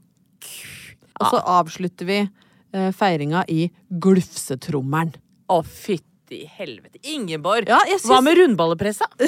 [1.23, 2.19] Og så avslutter vi
[2.97, 5.15] feiringa i Glufsetrommelen.
[5.53, 6.99] å fytti helvete.
[7.13, 9.05] Ingeborg, Ja, jeg hva med rundballepressa?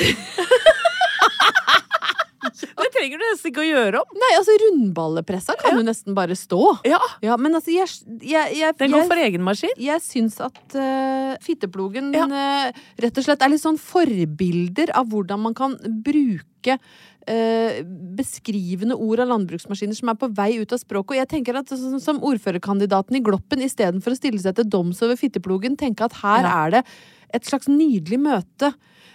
[2.84, 4.16] det trenger du nesten ikke å gjøre om.
[4.20, 6.60] Nei, altså rundballepressa kan jo nesten bare stå.
[6.88, 7.88] Ja, Ja, men altså, jeg,
[8.22, 9.72] jeg, jeg, Den går for egen maskin.
[9.80, 12.26] jeg syns at uh, fitteplogen Ja.
[12.28, 16.78] uh, rett og slett er litt sånn forbilder av hvordan man kan bruke
[17.30, 17.82] eh,
[18.16, 21.14] beskrivende ord av landbruksmaskiner som er på vei ut av språket.
[21.14, 25.02] Og jeg tenker at sånn som ordførerkandidaten i Gloppen, istedenfor å stille seg til doms
[25.02, 26.66] over fitteplogen, tenke at her Ja.
[26.66, 26.84] er det
[27.34, 28.74] et slags nydelig møte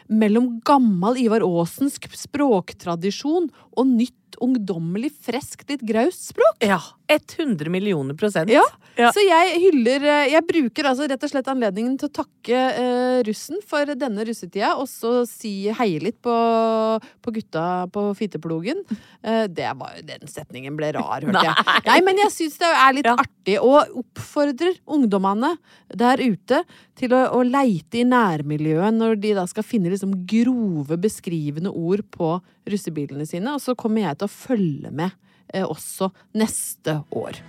[0.09, 6.59] mellom gammel Ivar Aasensk språktradisjon og nytt ungdommelig, freskt, litt graust språk.
[6.61, 6.79] Ja.
[7.09, 8.51] 100 millioner prosent.
[8.53, 8.61] Ja,
[8.99, 9.09] Ja.
[9.15, 13.23] så jeg hyller eh, Jeg bruker altså rett og slett anledningen til å takke uh,
[13.25, 16.33] russen for denne russetida, og så si heie litt på,
[17.23, 18.83] på gutta på fiteplogen.
[19.25, 21.65] Uh, det var jo Den setningen ble rar, hørte jeg.
[21.89, 23.15] Nei, men jeg syns det er litt Ja.
[23.23, 25.55] artig, og oppfordrer ungdommene
[25.89, 26.61] der ute
[26.99, 32.03] til å, å leite i nærmiljøet når de da skal finne liksom grove, beskrivende ord
[32.13, 32.35] på
[32.71, 35.15] russebilene sine, og så kommer jeg til å følge med
[35.53, 37.41] eh, også neste år.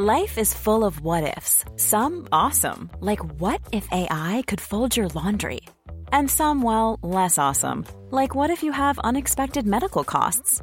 [0.00, 1.64] Life is full of what ifs.
[1.74, 5.62] Some awesome, like what if AI could fold your laundry?
[6.12, 10.62] And some, well, less awesome, like what if you have unexpected medical costs?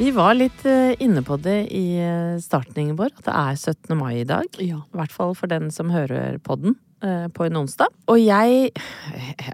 [0.00, 3.98] Vi var litt eh, inne på det i eh, starten, vår, at det er 17.
[3.98, 4.48] mai i dag.
[4.56, 4.80] Ja.
[4.88, 7.92] I hvert fall for den som hører podden eh, på en onsdag.
[8.08, 8.72] Og jeg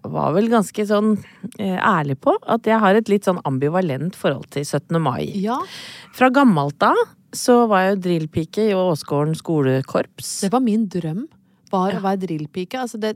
[0.07, 1.16] var vel ganske sånn
[1.59, 5.01] ærlig på at jeg har et litt sånn ambivalent forhold til 17.
[5.03, 5.27] mai.
[5.35, 5.59] ja.
[6.14, 6.98] Fra gammelt av
[7.35, 10.31] så var jeg jo drillpike i Åsgården skolekorps.
[10.46, 11.27] Det var min drøm.
[11.72, 12.81] Var å være drillpike.
[12.81, 13.14] Altså det,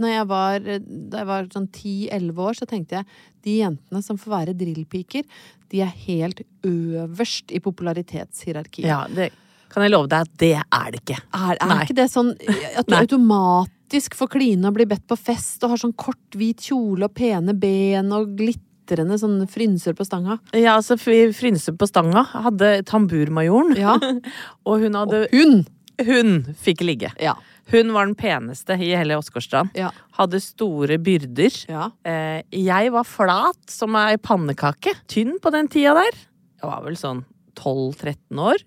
[0.00, 3.08] jeg var, da jeg var sånn 10-11 år, så tenkte jeg
[3.44, 5.24] de jentene som får være drillpiker,
[5.72, 8.88] de er helt øverst i popularitetshierarkiet.
[8.88, 9.30] Ja, det
[9.74, 11.16] kan jeg love deg at det er det ikke.
[11.34, 12.30] Er, er ikke det sånn
[12.78, 16.62] at du automatisk får kline og bli bedt på fest og har sånn kort, hvit
[16.68, 18.62] kjole og pene ben og glitter?
[18.84, 20.34] sånne frynser på stanga?
[20.52, 23.94] Ja, altså frynser på stanga hadde tamburmajoren, Ja.
[24.68, 25.62] og hun hadde Og hun!
[26.04, 27.12] Hun fikk ligge.
[27.22, 27.32] Ja.
[27.72, 29.70] Hun var den peneste i hele Åsgårdstrand.
[29.78, 29.90] Ja.
[30.18, 31.54] Hadde store byrder.
[31.70, 31.90] ja.
[32.04, 34.92] Eh, jeg var flat som ei pannekake.
[35.08, 36.18] Tynn på den tida der.
[36.60, 37.24] Jeg var vel sånn
[37.56, 38.60] 12-13 år.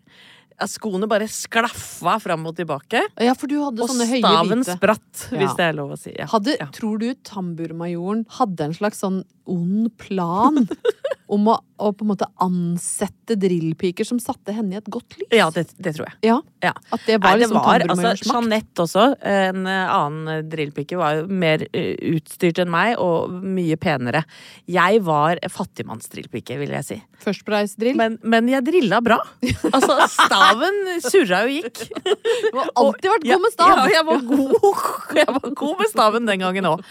[0.66, 3.04] Skoene bare sklaffa fram og tilbake.
[3.22, 4.74] Ja, for du hadde Og sånne høye staven hvite.
[4.80, 6.16] spratt, hvis det er lov å si.
[6.32, 6.56] Hadde.
[6.74, 10.64] Tror du tamburmajoren hadde en slags sånn ond plan
[11.28, 15.30] om å, å på en måte ansette drillpiker som satte henne i et godt lys?
[15.36, 16.20] ja, det, det tror jeg.
[16.32, 16.74] Ja, Ja.
[16.92, 18.32] At det var Nei, det liksom var, altså.
[18.32, 24.24] Jeanette også, en annen drillpike, var jo mer eh, utstyrt enn meg og mye penere.
[24.66, 26.98] Jeg var fattigmannsdrillpike, vil jeg si.
[27.22, 27.98] First Price-drill?
[28.00, 29.20] Men, men jeg drilla bra.
[29.68, 31.84] Altså, staven surra og gikk.
[31.98, 33.74] Du har alltid vært god med stav!
[33.74, 34.84] Ja, jeg var god,
[35.18, 36.84] jeg var god med staven den gangen òg.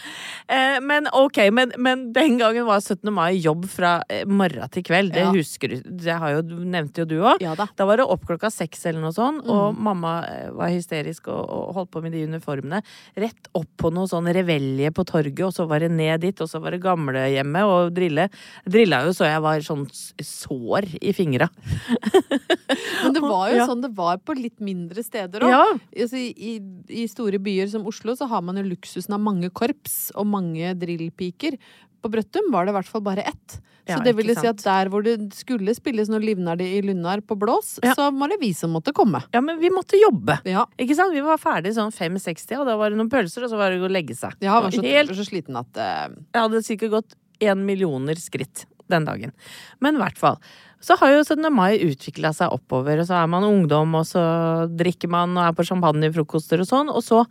[0.47, 3.11] Eh, men ok, men, men den gangen var 17.
[3.15, 5.13] mai jobb fra eh, morgen til kveld.
[5.15, 5.33] Det Ja.
[5.33, 5.81] husker du.
[5.87, 7.41] Det har jo, nevnte jo du òg.
[7.41, 7.67] Ja da.
[7.77, 9.51] Da var det opp klokka seks eller noe sånt, Mm.
[9.51, 12.83] og mamma eh, var hysterisk og, og holdt på med de uniformene.
[13.17, 16.49] Rett opp på noe sånn revelje på torget, og så var det ned dit, og
[16.49, 18.29] så var det gamlehjemmet og drille.
[18.69, 19.87] Drilla jo så jeg var sånn
[20.21, 21.49] sår i fingra.
[23.05, 23.67] Men det var jo Ja.
[23.69, 25.51] sånn det var på litt mindre steder òg.
[25.51, 25.65] Ja.
[26.03, 30.11] Altså, i, I store byer som Oslo så har man jo luksusen av mange korps
[30.15, 31.59] og mange drillpiker.
[32.03, 33.61] På Brøttum var det i hvert fall bare ett.
[33.87, 37.21] Så det vil ville si at der hvor det skulle spilles noe livnær i Lunnar
[37.23, 37.95] på blås, Ja.
[37.95, 39.23] så var det vi som måtte komme.
[39.33, 40.41] ja, men vi måtte jobbe.
[40.45, 40.67] Ja.
[40.79, 41.15] Ikke sant?
[41.15, 43.81] Vi var ferdig sånn 5-60, og da var det noen pølser, og så var det
[43.81, 44.35] å legge seg.
[44.41, 46.09] Jeg var så, Helt så sliten at uh...
[46.35, 49.33] Jeg hadde sikkert gått én millioner skritt den dagen.
[49.81, 50.37] Men i hvert fall.
[50.81, 51.47] Så har jo 17.
[51.53, 54.23] mai utvikla seg oppover, og så er man ungdom, og så
[54.71, 57.25] drikker man og er på champagnefrokoster og sånn, og så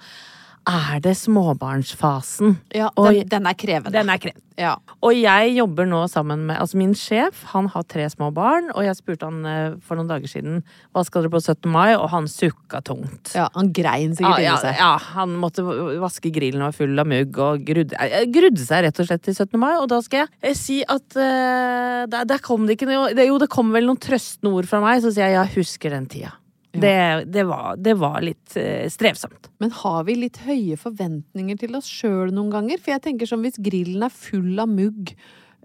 [0.65, 2.57] er det småbarnsfasen.
[2.75, 3.93] Ja, Og den, den er krevende.
[3.95, 4.41] Den er krevende.
[4.55, 4.77] Ja.
[5.03, 8.85] Og jeg jobber nå sammen med Altså, min sjef, han har tre små barn, og
[8.85, 10.61] jeg spurte han eh, for noen dager siden
[10.95, 11.67] hva skal dere på 17.
[11.71, 13.33] mai, og han sukka tungt.
[13.35, 14.79] ja, han grein sikkert inni ja, seg.
[14.79, 15.65] ja, han måtte
[16.01, 19.25] vaske grillen og var full av mugg og grudde, eh, grudde seg rett og slett
[19.27, 19.59] til 17.
[19.59, 19.73] mai.
[19.81, 23.37] Og da skal jeg eh, si at uh, der, der kom det ikke noe Jo,
[23.41, 26.31] det kom vel noen trøstende ord fra meg, så sier jeg ja, husker den tida.
[26.81, 29.49] Det, det, var, det var litt eh, strevsomt.
[29.63, 32.77] Men har vi litt høye forventninger til oss sjøl noen ganger?
[32.81, 35.13] For jeg tenker sånn hvis grillen er full av mugg,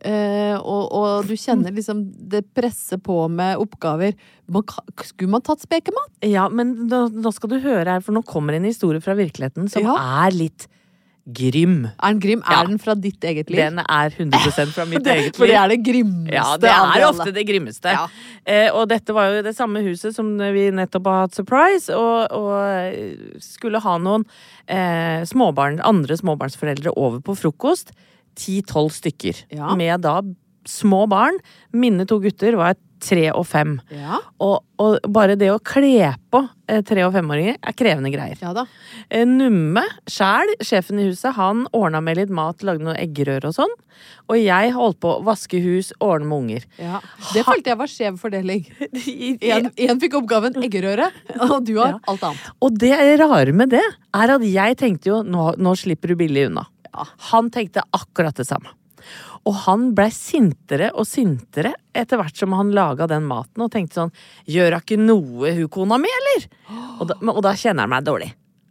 [0.07, 4.15] øh, og, og du kjenner liksom det presser på med oppgaver
[4.51, 4.65] man,
[5.05, 6.11] Skulle man tatt spekemat?
[6.27, 9.69] Ja, men nå, nå skal du høre her, for nå kommer en historie fra virkeligheten
[9.71, 9.97] som Ja.
[10.27, 10.69] er litt
[11.27, 11.85] grym.
[12.01, 12.43] Er den grim?
[12.47, 12.61] Ja.
[12.63, 13.61] Er den fra ditt eget liv?
[13.61, 15.37] Den er 100% fra mitt eget liv.
[15.37, 17.09] For det er det grimmeste Ja, det er alle.
[17.11, 17.93] ofte det grimmeste.
[17.95, 18.07] Ja.
[18.45, 22.33] Eh, og dette var jo det samme huset som vi nettopp har hatt surprise, og,
[22.35, 24.25] og eh, skulle ha noen
[24.67, 27.93] eh, småbarn, andre småbarnsforeldre over på frokost.
[28.41, 29.45] Ti-tolv stykker.
[29.53, 29.75] Ja.
[29.77, 30.21] Med da
[30.69, 31.39] små barn.
[31.73, 33.79] Mine to gutter var tre og fem.
[33.95, 34.19] Ja.
[34.45, 38.39] Og, og bare det å kle på eh, tre- og femåringer er krevende greier.
[38.43, 38.67] ja da.
[39.11, 43.55] Eh, Numme sjæl, sjefen i huset, han ordna med litt mat, lagde noe eggerør og
[43.57, 43.75] sånn.
[44.31, 46.67] Og jeg holdt på å vaske hus, ordne med unger.
[46.81, 47.01] Ja.
[47.35, 48.65] Det følte jeg var skjev fordeling.
[49.87, 51.11] Én fikk oppgaven eggerøre,
[51.51, 52.01] og du har Ja.
[52.09, 52.51] alt annet.
[52.63, 53.85] Og det rare med det,
[54.15, 56.67] er at jeg tenkte jo nå, nå slipper du billig unna.
[57.31, 58.73] Han tenkte akkurat det samme.
[59.49, 64.01] Og han blei sintere og sintere etter hvert som han laga den maten, og tenkte
[64.03, 64.13] sånn
[64.51, 66.47] Gjør hun ikke noe, hun kona mi, eller?
[67.01, 68.31] Og da, og da kjenner han meg dårlig.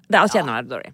[0.09, 0.93] Da kjenner han meg dårlig.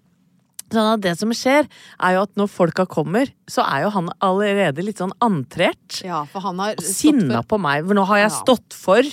[0.74, 1.68] Sånn at det som skjer,
[2.02, 6.00] er jo at når folka kommer, så er jo han allerede litt sånn antrert.
[6.04, 7.86] Ja, for han har og sinna på meg.
[7.86, 8.40] For nå har jeg Ja.
[8.42, 9.04] stått for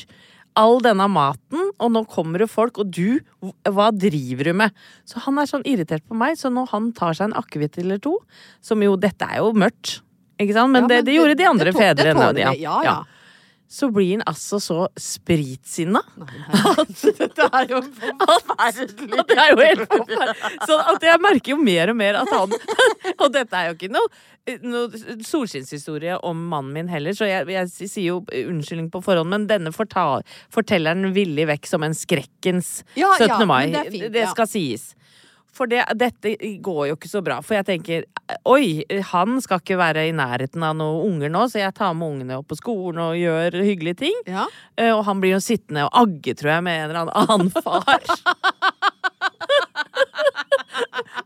[0.56, 3.20] all denne maten, og nå kommer det folk, og du,
[3.64, 4.72] hva driver du med?
[5.08, 7.98] Så han er sånn irritert på meg, så når han tar seg en akevitt eller
[8.04, 8.18] to,
[8.60, 10.00] som jo, dette er jo mørkt,
[10.44, 10.72] ikke sant?
[10.74, 12.30] Men, Ja, det, men det gjorde de andre fedrene.
[12.36, 12.46] vi.
[12.62, 12.94] Ja, ja.
[13.72, 16.02] så blir han altså så spritsinna
[16.82, 19.20] at dette er jo forferdelig.
[19.22, 20.52] At det er jo helt forferdelig.
[20.68, 22.52] Så at jeg merker jo mer og mer at han
[23.22, 24.10] Og dette er jo ikke noe,
[24.66, 29.46] noe solskinnshistorie om mannen min heller, så jeg, jeg sier jo unnskyldning på forhånd, men
[29.50, 33.46] denne fortelleren villig vekk som en skrekkens Ja, ja, 17.
[33.48, 33.70] mai.
[33.72, 34.32] det fint, det ja.
[34.34, 34.90] skal sies.
[35.52, 36.32] For det, dette
[36.64, 37.36] går jo ikke så bra.
[37.44, 38.04] For jeg tenker
[38.48, 42.08] oi, han skal ikke være i nærheten av noen unger nå, så jeg tar med
[42.14, 44.16] ungene opp på skolen og gjør hyggelige ting.
[44.30, 44.46] Ja.
[44.80, 48.00] Eh, Og han blir jo sittende og agge, tror jeg, med en eller annen far.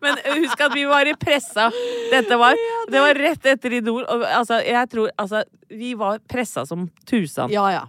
[0.03, 1.69] Men husk at vi var i pressa.
[2.13, 2.55] Dette var,
[2.91, 4.03] det var rett etter Idol.
[4.05, 7.51] Og, altså, jeg tror Altså, vi var pressa som tusen.
[7.55, 7.85] Ja, ja.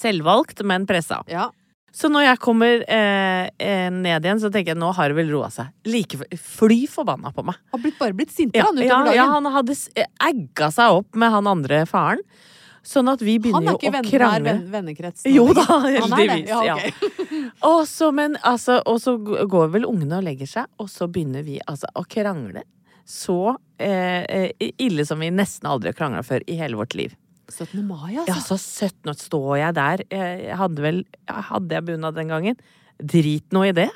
[0.00, 1.22] Selvvalgt, men pressa.
[1.28, 1.50] ja.
[1.92, 5.32] Så når jeg kommer eh, eh, ned igjen, så tenker jeg nå har det vel
[5.34, 5.72] roa seg.
[5.90, 7.58] Like fly forbanna på meg.
[7.74, 9.34] Har blitt, bare blitt sintere Ja, han ja, utover ja, dagen.
[9.34, 12.22] han hadde eh, egga seg opp med han andre faren.
[12.86, 16.48] Sånn at vi begynner er jo å venn, Han er venn, vennekrets Jo da, heldigvis.
[16.48, 16.76] Ja, Ja.
[17.68, 18.08] Og så,
[18.40, 22.62] altså, går vel ungene og legger seg, og så begynner vi altså å krangle.
[23.04, 27.16] Så eh, eh, ille som vi nesten aldri har krangla før i hele vårt liv.
[27.50, 27.82] 17.
[27.86, 28.30] mai, altså.
[28.30, 30.02] Ja, så 17 år står jeg der.
[30.10, 32.56] Jeg hadde vel Hadde jeg bunad den gangen?
[33.00, 33.88] Drit nå i det.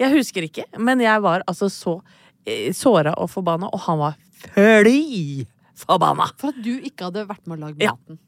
[0.00, 1.94] Jeg husker ikke, men jeg var altså så
[2.46, 5.46] eh, såra og forbanna, og han var fly
[5.80, 6.26] forbanna.
[6.40, 7.94] For at du ikke hadde vært med å lage Ja.
[7.96, 8.18] maten.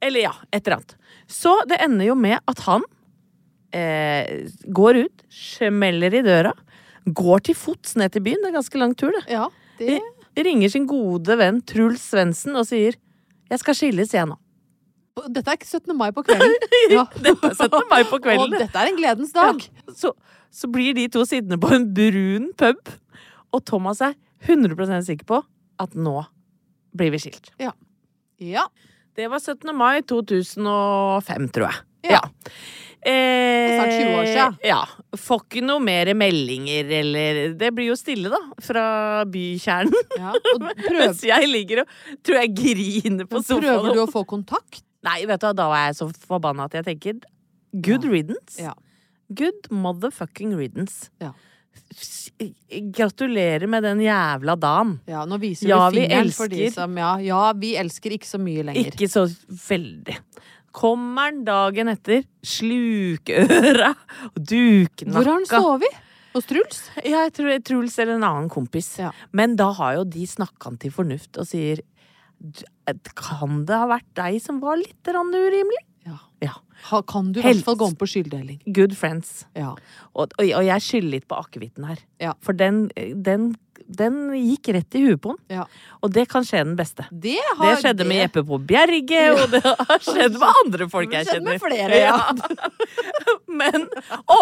[0.00, 0.96] Eller ja, et eller annet.
[1.28, 2.82] Så det ender jo med at han
[3.76, 6.52] eh, går ut, smeller i døra,
[7.06, 9.24] går til fots ned til byen, det er ganske lang tur, det.
[9.32, 9.48] Ja,
[9.78, 10.00] det
[10.36, 12.96] Ringer sin gode venn Truls Svendsen og sier
[13.50, 14.36] 'jeg skal skilles, jeg nå'.
[15.32, 15.96] Dette er ikke 17.
[15.96, 16.54] mai på kvelden.
[16.92, 17.06] Ja.
[17.16, 17.88] Dette er 17.
[17.90, 19.62] mai på kvelden, Og dette er en gledens dag.
[19.96, 20.12] Så,
[20.52, 22.90] så blir de to sittende på en brun pub,
[23.52, 24.12] og Thomas er
[24.44, 25.42] 100% sikker på
[25.80, 26.24] at nå
[26.96, 27.50] blir vi skilt.
[27.58, 27.72] Ja.
[29.16, 29.72] Det var 17.
[29.76, 31.80] mai 2005, tror jeg.
[32.12, 32.20] Ja.
[33.06, 34.56] Eh, snart 20 år siden.
[34.66, 34.80] Ja.
[35.16, 38.86] Får ikke noe mer meldinger, eller Det blir jo stille, da, fra
[39.30, 39.94] bykjernen.
[40.18, 40.32] ja.
[40.98, 41.92] Mens jeg ligger og
[42.26, 43.62] tror jeg griner på sofaen.
[43.62, 44.82] prøver du å få kontakt?
[45.06, 47.20] Nei, vet du da var jeg så forbanna at jeg tenker
[47.78, 48.10] good Ja.
[48.10, 48.58] riddance.
[48.62, 48.74] Ja.
[49.30, 51.10] Good motherfucking riddance.
[51.22, 51.30] Ja.
[52.96, 54.96] Gratulerer med den jævla dagen.
[55.08, 56.74] Ja, nå viser Ja, du vi fingeren for de elsker.
[56.82, 58.90] som ja, ja, vi elsker ikke så mye lenger.
[58.92, 59.26] Ikke så
[59.68, 60.16] veldig.
[60.76, 63.94] Kommer han dagen etter, slukøra
[64.28, 65.14] og duknakka.
[65.14, 66.02] Hvor har han sovet?
[66.36, 66.80] Hos Truls?
[67.00, 68.90] Ja, jeg tror Truls eller en annen kompis.
[69.00, 69.12] Ja.
[69.36, 71.80] Men da har jo de snakka han til fornuft og sier
[73.16, 75.80] Kan det ha vært deg som var litt urimelig?
[76.04, 76.18] Ja.
[76.44, 76.52] Ja.
[77.08, 78.60] Kan du i hvert fall gå om på skylddeling?
[78.68, 79.46] Good friends.
[79.56, 79.72] Ja.
[80.12, 82.02] Og, og jeg skylder litt på akevitten her.
[82.20, 82.34] Ja.
[82.44, 82.90] For den,
[83.24, 83.54] den,
[83.86, 85.40] den gikk rett i huet på han.
[85.52, 85.64] Ja.
[86.02, 87.06] Og det kan skje den beste.
[87.10, 91.10] Det, Det skjedde skjedde med Jeppe på Bjerge, og det har skjedd med andre folk
[91.12, 91.58] Det jeg kjenner.
[91.62, 92.20] flere, ja.
[93.60, 93.88] Men
[94.26, 94.40] Å!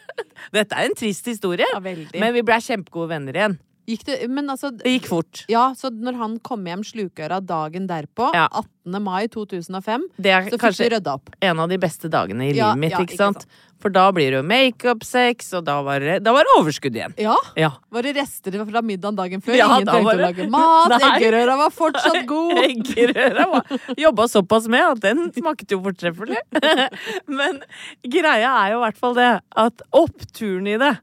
[0.56, 1.66] Dette er en trist historie.
[1.72, 1.80] Ja.
[1.80, 3.58] Men vi ble kjempegode venner igjen.
[3.88, 5.40] Gikk det, men altså Det gikk fort.
[5.50, 8.46] Ja, så når han kom hjem slukøra dagen derpå, Ja.
[8.52, 9.02] 18.
[9.02, 11.30] mai 2005, Det er så fikk vi rydda opp.
[11.42, 13.46] en av de beste dagene i Ja, livet mitt, ja, ikke ikke sant?
[13.82, 17.14] For da blir det jo makeup-sex, og da var, det, da var det overskudd igjen.
[17.18, 17.34] Ja.
[17.58, 17.72] Ja.
[17.90, 19.54] Var det rester fra middagen dagen før?
[19.58, 20.88] Ingen da trengte var å lage mat.
[20.94, 21.10] Nei.
[21.18, 22.52] Eggerøra var fortsatt god.
[22.62, 26.38] Eggerøra var- jobba såpass med at den smakte jo fortreffelig.
[27.26, 27.58] Men
[28.06, 30.96] greia er jo i hvert fall det at oppturen i det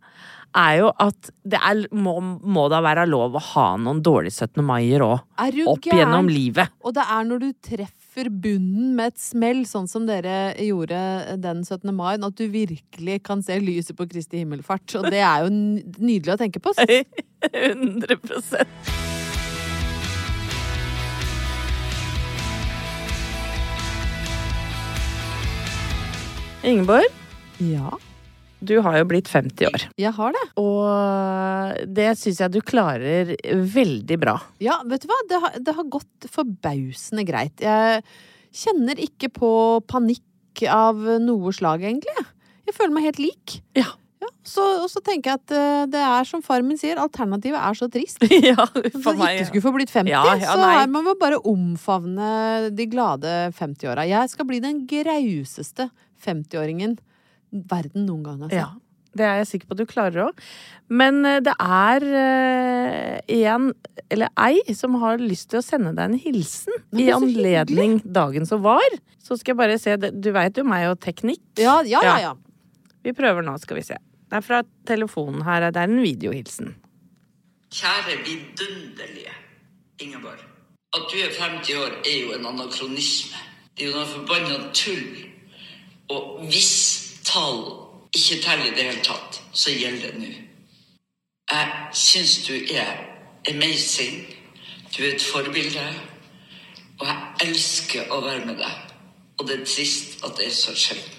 [0.58, 4.64] er jo at det er, må, må da være lov å ha noen dårlige 17.
[4.66, 5.24] maier òg.
[5.40, 6.72] Opp Opp gjennom livet.
[6.84, 11.00] Og det er når du treffer bunnen med et smell, sånn som dere gjorde
[11.42, 11.94] den 17.
[11.96, 14.98] mai, at du virkelig kan se lyset på Kristi himmelfart.
[15.00, 16.74] Og det er jo nydelig å tenke på.
[17.50, 18.68] 100%
[26.60, 27.08] Ingeborg,
[27.64, 27.94] Ja,
[28.60, 29.86] du har jo blitt 50 år.
[30.00, 30.46] jeg har det.
[30.60, 33.32] Og det syns jeg du klarer
[33.76, 34.36] veldig bra.
[34.64, 35.20] Ja, vet du hva?
[35.30, 37.64] Det har, det har gått forbausende greit.
[37.64, 38.04] Jeg
[38.52, 39.52] kjenner ikke på
[39.88, 42.12] panikk av noe slag, egentlig.
[42.20, 42.76] jeg.
[42.76, 43.60] Føler meg helt lik.
[43.80, 43.88] Ja.
[44.20, 47.56] Ja, så, og så tenker jeg at eh, det er som far min sier, alternativet
[47.56, 48.20] er så trist.
[48.52, 48.66] ja,
[49.00, 49.38] For meg.
[49.40, 53.32] ikke skulle få blitt 50, Ja, ja, så her må man bare omfavne de glade
[53.56, 54.04] 50-åra.
[54.10, 55.88] Jeg skal bli den grauseste
[56.26, 56.98] 50-åringen
[57.52, 58.58] verden noen gang Altså.
[58.58, 58.68] Ja,
[59.18, 60.42] det er jeg sikker på at du klarer òg.
[60.90, 63.72] Men eh, det er eh, en,
[64.10, 68.62] eller ei, som har lyst til å sende deg en hilsen i anledning dagen som
[68.66, 69.00] var.
[69.24, 71.44] Så skal jeg bare se, du veit jo meg og teknikk.
[71.62, 72.20] Ja, ja, ja.
[72.30, 72.36] ja.
[73.06, 73.98] Vi prøver nå, skal vi se.
[74.30, 75.72] Det er fra telefonen her.
[75.74, 76.76] Det er en videohilsen.
[77.74, 79.34] Kjære vidunderlige
[80.02, 80.42] Ingeborg.
[80.94, 83.38] At du er 50 år er jo en anakronisme.
[83.78, 85.20] Det er jo noe forbanna tull.
[86.10, 86.99] Og hvis
[87.30, 87.64] tall
[88.16, 90.32] ikke teller i det hele tatt, så gjelder det nå.
[91.50, 92.98] Jeg syns du er
[93.50, 94.26] amazing.
[94.98, 95.86] Du er et forbilde.
[97.00, 98.96] Og jeg elsker å være med deg.
[99.40, 101.16] Og det er trist at det er så sjelden.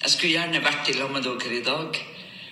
[0.00, 2.00] Jeg skulle gjerne vært i lag med dere i dag.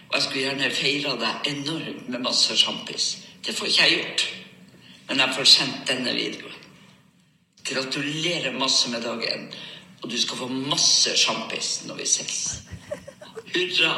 [0.08, 3.08] Og jeg skulle gjerne feira deg enormt med masse sjampis.
[3.44, 4.26] Det får ikke jeg gjort.
[5.08, 6.54] Men jeg får sendt denne videoen.
[7.68, 9.48] Gratulerer masse med dagen.
[10.02, 12.40] Og du skal få masse sjampis når vi ses.
[13.54, 13.94] Hurra!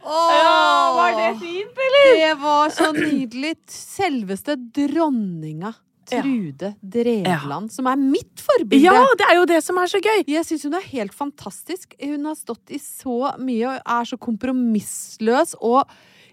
[0.00, 2.10] Åh, var det fint, eller?
[2.16, 3.54] Det var så nydelig.
[3.68, 5.74] Selveste dronninga
[6.10, 8.82] Trude Drevland, som er mitt forbilde.
[8.82, 10.24] Ja, det er jo det som er så gøy!
[10.26, 11.94] Jeg syns hun er helt fantastisk.
[12.00, 15.84] Hun har stått i så mye og er så kompromissløs og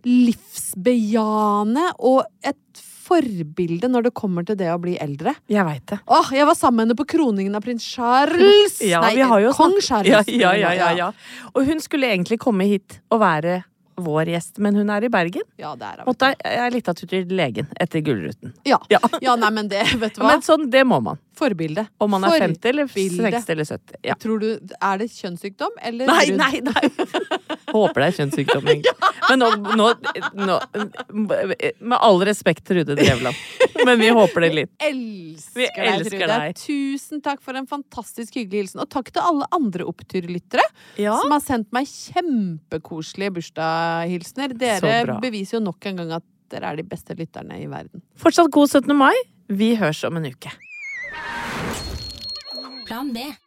[0.07, 5.33] livsbejaende og et forbilde når det kommer til det å bli eldre.
[5.51, 5.99] Jeg veit det.
[6.07, 8.77] Åh, Jeg var sammen med henne på kroningen av prins Charles!
[8.87, 10.11] Ja, Nei, vi har jo kong Charles.
[10.11, 11.09] Ja, ja, ja, ja, ja.
[11.55, 13.61] Og hun skulle egentlig komme hit og være
[13.97, 15.41] vår gjest, men hun er i Bergen.
[15.57, 16.03] Ja, det er.
[16.05, 18.51] Måtte jeg lita tur til legen etter Gullruten.
[18.69, 18.77] Ja.
[18.93, 18.99] Ja.
[19.23, 20.35] ja, nei, men det, vet du hva?
[20.35, 21.17] Men sånn, det må man.
[21.37, 21.85] Forbilde.
[22.03, 23.31] Om man er 50 eller Forbilde.
[23.37, 23.99] 60 eller 70.
[24.07, 24.15] Ja.
[24.21, 24.47] Tror du,
[24.81, 26.83] Er det kjønnssykdom, eller Nei, nei, nei!
[27.75, 28.93] Håper det er kjønnssykdom, egentlig.
[29.27, 29.87] Men nå, nå,
[30.47, 30.57] nå
[31.79, 33.35] Med all respekt, Trude Drevland.
[33.85, 34.71] Men vi håper det litt.
[34.89, 36.39] elsker, Vi deg, Trude.
[36.63, 38.83] Tusen takk for en fantastisk hyggelig hilsen.
[38.83, 40.65] Og takk til alle andre oppturlyttere
[41.01, 41.17] Ja.
[41.21, 44.55] som har sendt meg kjempekoselige bursdagshilsener.
[44.57, 48.01] Dere beviser jo nok en gang at dere er de beste lytterne i verden.
[48.19, 48.95] Fortsatt god 17.
[48.97, 49.13] mai.
[49.47, 50.51] Vi høres om en uke.
[52.85, 53.46] Plan B.